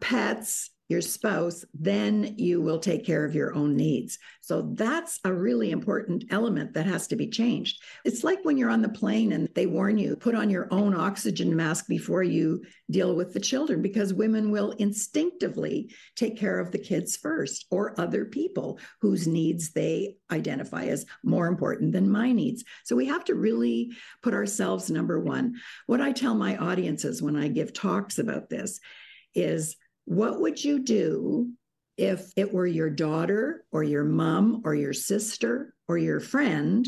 pets, 0.01 0.71
your 0.88 1.02
spouse, 1.02 1.65
then 1.74 2.36
you 2.38 2.62
will 2.62 2.80
take 2.80 3.06
care 3.06 3.26
of 3.26 3.34
your 3.34 3.56
own 3.56 3.76
needs. 3.76 4.19
So 4.41 4.71
that's 4.74 5.19
a 5.24 5.34
really 5.34 5.71
important 5.71 6.26
element 6.30 6.74
that 6.74 6.86
has 6.86 7.08
to 7.08 7.15
be 7.15 7.28
changed. 7.28 7.82
It's 8.04 8.24
like 8.24 8.39
when 8.43 8.58
you're 8.58 8.69
on 8.69 8.84
the 8.84 8.89
plane 8.89 9.32
and 9.32 9.50
they 9.56 9.65
warn 9.65 9.98
you, 9.98 10.15
put 10.15 10.36
on 10.36 10.50
your 10.50 10.67
own 10.69 10.93
oxygen 10.93 11.56
mask 11.56 11.88
before 11.88 12.21
you 12.21 12.63
deal 12.91 13.15
with 13.15 13.34
the 13.34 13.39
children, 13.39 13.82
because 13.82 14.13
women 14.13 14.52
will 14.52 14.71
instinctively 14.71 15.91
take 16.15 16.38
care 16.38 16.60
of 16.60 16.71
the 16.71 16.78
kids 16.78 17.17
first 17.17 17.65
or 17.71 18.00
other 18.00 18.26
people 18.26 18.80
whose 19.02 19.28
needs 19.28 19.71
they 19.71 20.17
identify 20.32 20.86
as 20.86 21.06
more 21.24 21.48
important 21.48 21.93
than 21.93 22.10
my 22.10 22.32
needs. 22.32 22.63
So 22.84 22.95
we 22.95 23.08
have 23.08 23.26
to 23.26 23.34
really 23.34 23.91
put 24.21 24.36
ourselves 24.36 24.91
number 24.91 25.19
one. 25.19 25.56
What 25.88 26.02
I 26.02 26.12
tell 26.12 26.36
my 26.36 26.58
audiences 26.58 27.24
when 27.24 27.36
I 27.36 27.48
give 27.48 27.74
talks 27.74 28.19
about 28.19 28.50
this 28.50 28.80
is 29.34 29.76
what 30.06 30.39
would 30.39 30.63
you 30.63 30.80
do 30.80 31.52
if 31.98 32.32
it 32.36 32.54
were 32.54 32.68
your 32.68 32.89
daughter 32.89 33.65
or 33.72 33.84
your 33.84 34.04
mom 34.04 34.62
or 34.65 34.76
your 34.76 34.94
sister 34.94 35.74
or 35.88 35.98
your 35.98 36.20
friend 36.20 36.88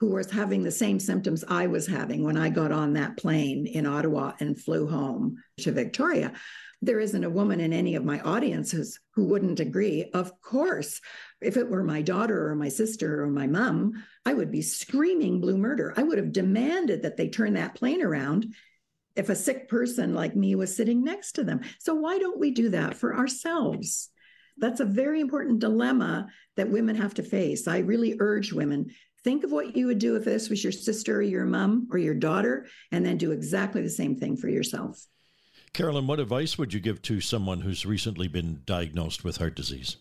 who 0.00 0.10
was 0.10 0.30
having 0.30 0.62
the 0.62 0.70
same 0.70 1.00
symptoms 1.00 1.44
I 1.48 1.66
was 1.66 1.86
having 1.86 2.22
when 2.22 2.36
I 2.36 2.50
got 2.50 2.72
on 2.72 2.92
that 2.92 3.16
plane 3.16 3.66
in 3.66 3.86
Ottawa 3.86 4.32
and 4.40 4.58
flew 4.58 4.86
home 4.88 5.36
to 5.58 5.72
Victoria? 5.72 6.32
There 6.80 7.00
isn't 7.00 7.24
a 7.24 7.30
woman 7.30 7.58
in 7.58 7.72
any 7.72 7.96
of 7.96 8.04
my 8.04 8.20
audiences 8.20 9.00
who 9.14 9.24
wouldn't 9.24 9.58
agree. 9.58 10.10
Of 10.14 10.40
course, 10.40 11.00
if 11.40 11.56
it 11.56 11.68
were 11.68 11.82
my 11.82 12.02
daughter 12.02 12.48
or 12.48 12.54
my 12.54 12.68
sister 12.68 13.22
or 13.22 13.26
my 13.28 13.48
mom, 13.48 14.04
I 14.24 14.34
would 14.34 14.52
be 14.52 14.62
screaming 14.62 15.40
blue 15.40 15.58
murder. 15.58 15.92
I 15.96 16.04
would 16.04 16.18
have 16.18 16.32
demanded 16.32 17.02
that 17.02 17.16
they 17.16 17.28
turn 17.28 17.54
that 17.54 17.74
plane 17.74 18.00
around 18.00 18.54
if 19.18 19.28
a 19.28 19.36
sick 19.36 19.68
person 19.68 20.14
like 20.14 20.36
me 20.36 20.54
was 20.54 20.74
sitting 20.74 21.02
next 21.02 21.32
to 21.32 21.44
them. 21.44 21.60
So, 21.80 21.94
why 21.94 22.18
don't 22.18 22.38
we 22.38 22.52
do 22.52 22.70
that 22.70 22.94
for 22.94 23.14
ourselves? 23.16 24.08
That's 24.56 24.80
a 24.80 24.86
very 24.86 25.20
important 25.20 25.58
dilemma 25.58 26.28
that 26.56 26.70
women 26.70 26.96
have 26.96 27.14
to 27.14 27.22
face. 27.22 27.68
I 27.68 27.78
really 27.78 28.16
urge 28.20 28.52
women 28.52 28.90
think 29.24 29.44
of 29.44 29.50
what 29.50 29.76
you 29.76 29.86
would 29.88 29.98
do 29.98 30.16
if 30.16 30.24
this 30.24 30.48
was 30.48 30.62
your 30.62 30.72
sister 30.72 31.16
or 31.16 31.22
your 31.22 31.44
mom 31.44 31.88
or 31.90 31.98
your 31.98 32.14
daughter, 32.14 32.66
and 32.92 33.04
then 33.04 33.18
do 33.18 33.32
exactly 33.32 33.82
the 33.82 33.90
same 33.90 34.16
thing 34.16 34.36
for 34.36 34.48
yourself. 34.48 35.04
Carolyn, 35.72 36.06
what 36.06 36.20
advice 36.20 36.56
would 36.56 36.72
you 36.72 36.80
give 36.80 37.02
to 37.02 37.20
someone 37.20 37.60
who's 37.60 37.84
recently 37.84 38.28
been 38.28 38.62
diagnosed 38.64 39.24
with 39.24 39.36
heart 39.36 39.56
disease? 39.56 39.96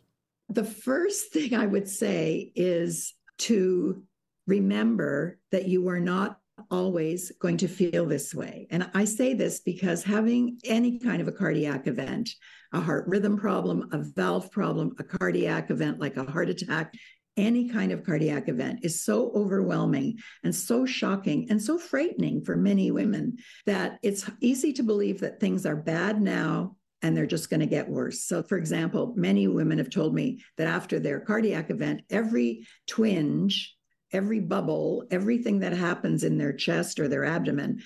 The 0.49 0.63
first 0.63 1.33
thing 1.33 1.55
I 1.55 1.65
would 1.65 1.89
say 1.89 2.51
is 2.55 3.13
to 3.39 4.03
remember 4.45 5.39
that 5.51 5.67
you 5.67 5.87
are 5.89 5.99
not 5.99 6.39
always 6.71 7.31
going 7.39 7.57
to 7.57 7.67
feel 7.67 8.05
this 8.05 8.33
way. 8.33 8.67
And 8.71 8.89
I 8.93 9.05
say 9.05 9.33
this 9.33 9.59
because 9.59 10.03
having 10.03 10.59
any 10.63 10.99
kind 10.99 11.21
of 11.21 11.27
a 11.27 11.31
cardiac 11.31 11.87
event, 11.87 12.29
a 12.73 12.81
heart 12.81 13.07
rhythm 13.07 13.37
problem, 13.37 13.89
a 13.91 13.99
valve 13.99 14.51
problem, 14.51 14.95
a 14.99 15.03
cardiac 15.03 15.71
event 15.71 15.99
like 15.99 16.17
a 16.17 16.29
heart 16.29 16.49
attack, 16.49 16.93
any 17.37 17.69
kind 17.69 17.91
of 17.91 18.03
cardiac 18.03 18.49
event 18.49 18.79
is 18.81 19.03
so 19.03 19.31
overwhelming 19.35 20.17
and 20.43 20.53
so 20.53 20.85
shocking 20.85 21.47
and 21.49 21.61
so 21.61 21.77
frightening 21.77 22.43
for 22.43 22.55
many 22.55 22.89
women 22.91 23.37
that 23.67 23.99
it's 24.01 24.29
easy 24.41 24.73
to 24.73 24.83
believe 24.83 25.19
that 25.19 25.39
things 25.39 25.65
are 25.65 25.75
bad 25.75 26.19
now 26.19 26.75
and 27.03 27.15
they're 27.15 27.27
just 27.27 27.51
going 27.51 27.59
to 27.59 27.67
get 27.67 27.87
worse. 27.87 28.23
So, 28.23 28.41
for 28.41 28.57
example, 28.57 29.13
many 29.15 29.47
women 29.47 29.77
have 29.77 29.91
told 29.91 30.15
me 30.15 30.43
that 30.57 30.67
after 30.67 30.99
their 30.99 31.19
cardiac 31.19 31.69
event, 31.69 32.01
every 32.09 32.65
twinge 32.87 33.76
every 34.11 34.39
bubble, 34.39 35.05
everything 35.11 35.59
that 35.59 35.73
happens 35.73 36.23
in 36.23 36.37
their 36.37 36.53
chest 36.53 36.99
or 36.99 37.07
their 37.07 37.25
abdomen 37.25 37.81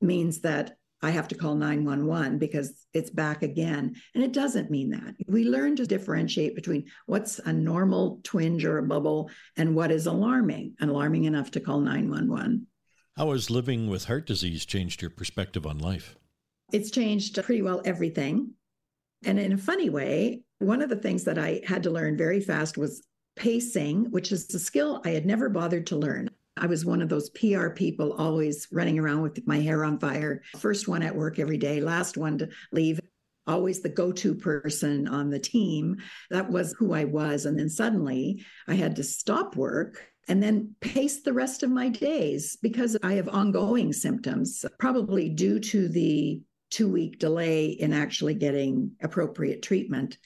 means 0.00 0.40
that 0.40 0.76
I 1.00 1.10
have 1.10 1.28
to 1.28 1.36
call 1.36 1.54
911 1.54 2.38
because 2.38 2.84
it's 2.92 3.10
back 3.10 3.42
again. 3.42 3.94
And 4.14 4.24
it 4.24 4.32
doesn't 4.32 4.70
mean 4.70 4.90
that. 4.90 5.14
We 5.28 5.44
learn 5.44 5.76
to 5.76 5.86
differentiate 5.86 6.56
between 6.56 6.86
what's 7.06 7.38
a 7.38 7.52
normal 7.52 8.20
twinge 8.24 8.64
or 8.64 8.78
a 8.78 8.82
bubble 8.82 9.30
and 9.56 9.76
what 9.76 9.92
is 9.92 10.06
alarming, 10.06 10.74
alarming 10.80 11.24
enough 11.24 11.52
to 11.52 11.60
call 11.60 11.80
911. 11.80 12.66
How 13.16 13.30
has 13.30 13.50
living 13.50 13.88
with 13.88 14.04
heart 14.04 14.26
disease 14.26 14.64
changed 14.64 15.02
your 15.02 15.10
perspective 15.10 15.66
on 15.66 15.78
life? 15.78 16.16
It's 16.72 16.90
changed 16.90 17.40
pretty 17.42 17.62
well 17.62 17.80
everything. 17.84 18.54
And 19.24 19.38
in 19.38 19.52
a 19.52 19.58
funny 19.58 19.90
way, 19.90 20.42
one 20.58 20.82
of 20.82 20.88
the 20.88 20.96
things 20.96 21.24
that 21.24 21.38
I 21.38 21.60
had 21.66 21.84
to 21.84 21.90
learn 21.90 22.16
very 22.16 22.40
fast 22.40 22.76
was 22.76 23.04
pacing, 23.38 24.10
which 24.10 24.32
is 24.32 24.52
a 24.54 24.58
skill 24.58 25.00
I 25.04 25.10
had 25.10 25.24
never 25.24 25.48
bothered 25.48 25.86
to 25.88 25.96
learn. 25.96 26.30
I 26.56 26.66
was 26.66 26.84
one 26.84 27.00
of 27.00 27.08
those 27.08 27.30
PR 27.30 27.68
people 27.68 28.12
always 28.14 28.66
running 28.72 28.98
around 28.98 29.22
with 29.22 29.46
my 29.46 29.60
hair 29.60 29.84
on 29.84 29.98
fire. 29.98 30.42
First 30.58 30.88
one 30.88 31.02
at 31.02 31.14
work 31.14 31.38
every 31.38 31.56
day, 31.56 31.80
last 31.80 32.16
one 32.16 32.38
to 32.38 32.48
leave. 32.72 33.00
Always 33.46 33.80
the 33.80 33.88
go 33.88 34.12
to 34.12 34.34
person 34.34 35.08
on 35.08 35.30
the 35.30 35.38
team. 35.38 35.96
That 36.30 36.50
was 36.50 36.74
who 36.78 36.92
I 36.92 37.04
was. 37.04 37.46
And 37.46 37.58
then 37.58 37.70
suddenly 37.70 38.44
I 38.66 38.74
had 38.74 38.96
to 38.96 39.04
stop 39.04 39.56
work 39.56 40.04
and 40.28 40.42
then 40.42 40.74
pace 40.80 41.22
the 41.22 41.32
rest 41.32 41.62
of 41.62 41.70
my 41.70 41.88
days 41.88 42.58
because 42.60 42.96
I 43.02 43.14
have 43.14 43.28
ongoing 43.28 43.92
symptoms, 43.94 44.64
probably 44.78 45.30
due 45.30 45.58
to 45.60 45.88
the 45.88 46.42
two 46.70 46.88
week 46.88 47.18
delay 47.18 47.66
in 47.66 47.92
actually 47.92 48.34
getting 48.34 48.92
appropriate 49.02 49.62
treatment. 49.62 50.18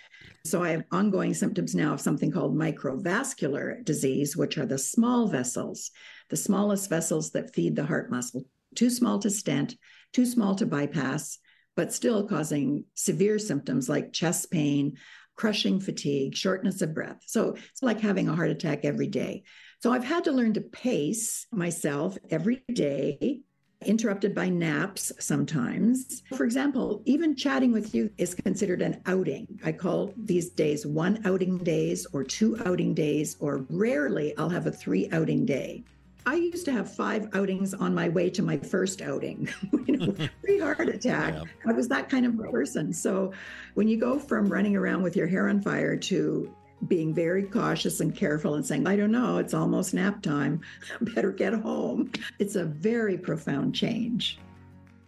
So 0.44 0.62
I 0.62 0.70
have 0.70 0.85
ongoing 0.90 1.35
symptoms 1.35 1.74
now 1.74 1.94
of 1.94 2.00
something 2.00 2.31
called 2.31 2.57
microvascular 2.57 3.85
disease, 3.85 4.37
which 4.37 4.59
are 4.59 4.66
the 4.66 4.78
small 4.78 5.28
vessels, 5.28 5.90
the 6.31 6.37
smallest 6.37 6.90
vessels 6.90 7.31
that 7.33 7.55
feed 7.55 7.76
the 7.76 7.87
heart 7.87 8.11
muscle, 8.11 8.44
too 8.74 8.90
small 8.90 9.18
to 9.20 9.31
stent, 9.31 9.76
too 10.12 10.26
small 10.26 10.55
to 10.57 10.66
bypass, 10.66 11.38
but 11.76 11.92
still 11.92 12.26
causing 12.26 12.85
severe 12.94 13.38
symptoms 13.38 13.88
like 13.88 14.12
chest 14.12 14.50
pain, 14.50 14.96
crushing 15.37 15.81
fatigue, 15.81 16.37
shortness 16.37 16.83
of 16.83 16.94
breath. 16.94 17.18
So 17.26 17.50
it's 17.70 17.83
like 17.83 18.00
having 18.00 18.28
a 18.28 18.37
heart 18.37 18.50
attack 18.50 18.85
every 18.85 19.07
day. 19.07 19.44
So 19.81 19.92
I've 19.92 20.05
had 20.05 20.24
to 20.24 20.33
learn 20.33 20.55
to 20.55 20.61
pace 20.61 21.46
myself 21.50 22.16
every 22.31 22.62
day, 22.72 23.40
interrupted 23.87 24.35
by 24.35 24.49
naps 24.49 25.12
sometimes. 25.18 26.23
For 26.35 26.45
example, 26.45 27.03
even 27.05 27.37
chatting 27.37 27.73
with 27.73 27.95
you 27.95 28.11
is 28.18 28.35
considered 28.35 28.83
an 28.83 29.01
outing. 29.07 29.61
I 29.64 29.73
call 29.73 30.12
these 30.16 30.51
days 30.51 30.87
one 30.87 31.21
outing 31.25 31.59
days 31.59 32.07
or 32.12 32.25
two 32.25 32.59
outing 32.64 32.95
days, 32.95 33.37
or 33.40 33.66
rarely 33.71 34.37
I'll 34.37 34.49
have 34.49 34.66
a 34.66 34.73
three 34.73 35.09
outing 35.12 35.47
day. 35.47 35.85
I 36.25 36.37
used 36.37 36.64
to 36.66 36.73
have 36.73 36.95
five 36.95 37.29
outings 37.35 37.75
on 37.75 37.95
my 37.95 38.09
way 38.09 38.31
to 38.31 38.42
my 38.42 38.57
first 38.57 39.03
outing, 39.03 39.49
you 39.87 39.97
know, 39.97 40.29
pre 40.42 40.61
heart 40.61 40.88
attack. 40.88 41.35
Yeah. 41.35 41.45
I 41.66 41.73
was 41.73 41.88
that 41.88 42.09
kind 42.09 42.27
of 42.27 42.38
person. 42.51 42.92
So 42.92 43.33
when 43.75 43.88
you 43.88 43.99
go 43.99 44.18
from 44.18 44.49
running 44.49 44.77
around 44.77 45.03
with 45.03 45.16
your 45.16 45.27
hair 45.27 45.49
on 45.49 45.61
fire 45.61 45.97
to 45.97 46.55
being 46.87 47.14
very 47.14 47.45
cautious 47.45 48.01
and 48.01 48.14
careful 48.14 48.55
and 48.55 48.66
saying, 48.66 48.87
I 48.87 48.97
don't 48.97 49.12
know, 49.12 49.38
it's 49.38 49.55
almost 49.55 49.95
nap 49.95 50.23
time, 50.23 50.61
better 51.01 51.33
get 51.33 51.53
home, 51.53 52.11
it's 52.38 52.57
a 52.57 52.64
very 52.64 53.16
profound 53.16 53.75
change. 53.75 54.38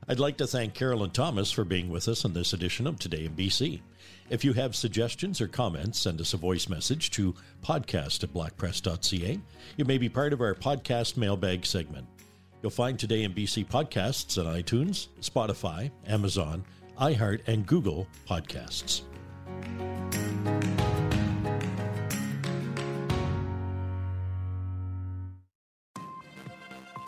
I'd 0.07 0.21
like 0.21 0.37
to 0.37 0.47
thank 0.47 0.75
Carolyn 0.75 1.11
Thomas 1.11 1.51
for 1.51 1.65
being 1.65 1.89
with 1.89 2.09
us 2.09 2.25
on 2.25 2.35
this 2.35 2.53
edition 2.53 2.87
of 2.87 2.99
Today 2.99 3.25
in 3.25 3.35
BC. 3.35 3.81
If 4.29 4.45
you 4.45 4.53
have 4.53 4.77
suggestions 4.77 5.41
or 5.41 5.49
comments, 5.49 5.99
send 5.99 6.21
us 6.21 6.35
a 6.35 6.39
voice 6.39 6.69
message 6.69 7.11
to 7.13 7.35
podcast 7.63 8.23
at 8.23 8.33
blackpress.ca. 8.33 9.41
You 9.77 9.85
may 9.85 9.99
be 9.99 10.09
part 10.09 10.33
of 10.33 10.41
our 10.41 10.55
podcast 10.55 11.17
mailbag 11.17 11.65
segment. 11.65 12.07
You'll 12.63 12.71
find 12.71 12.99
Today 12.99 13.25
in 13.25 13.35
BC 13.35 13.67
podcasts 13.67 14.39
on 14.39 14.53
iTunes, 14.53 15.09
Spotify, 15.21 15.91
Amazon, 16.07 16.65
iHeart, 16.99 17.47
and 17.47 17.67
Google 17.67 18.07
podcasts. 18.29 19.03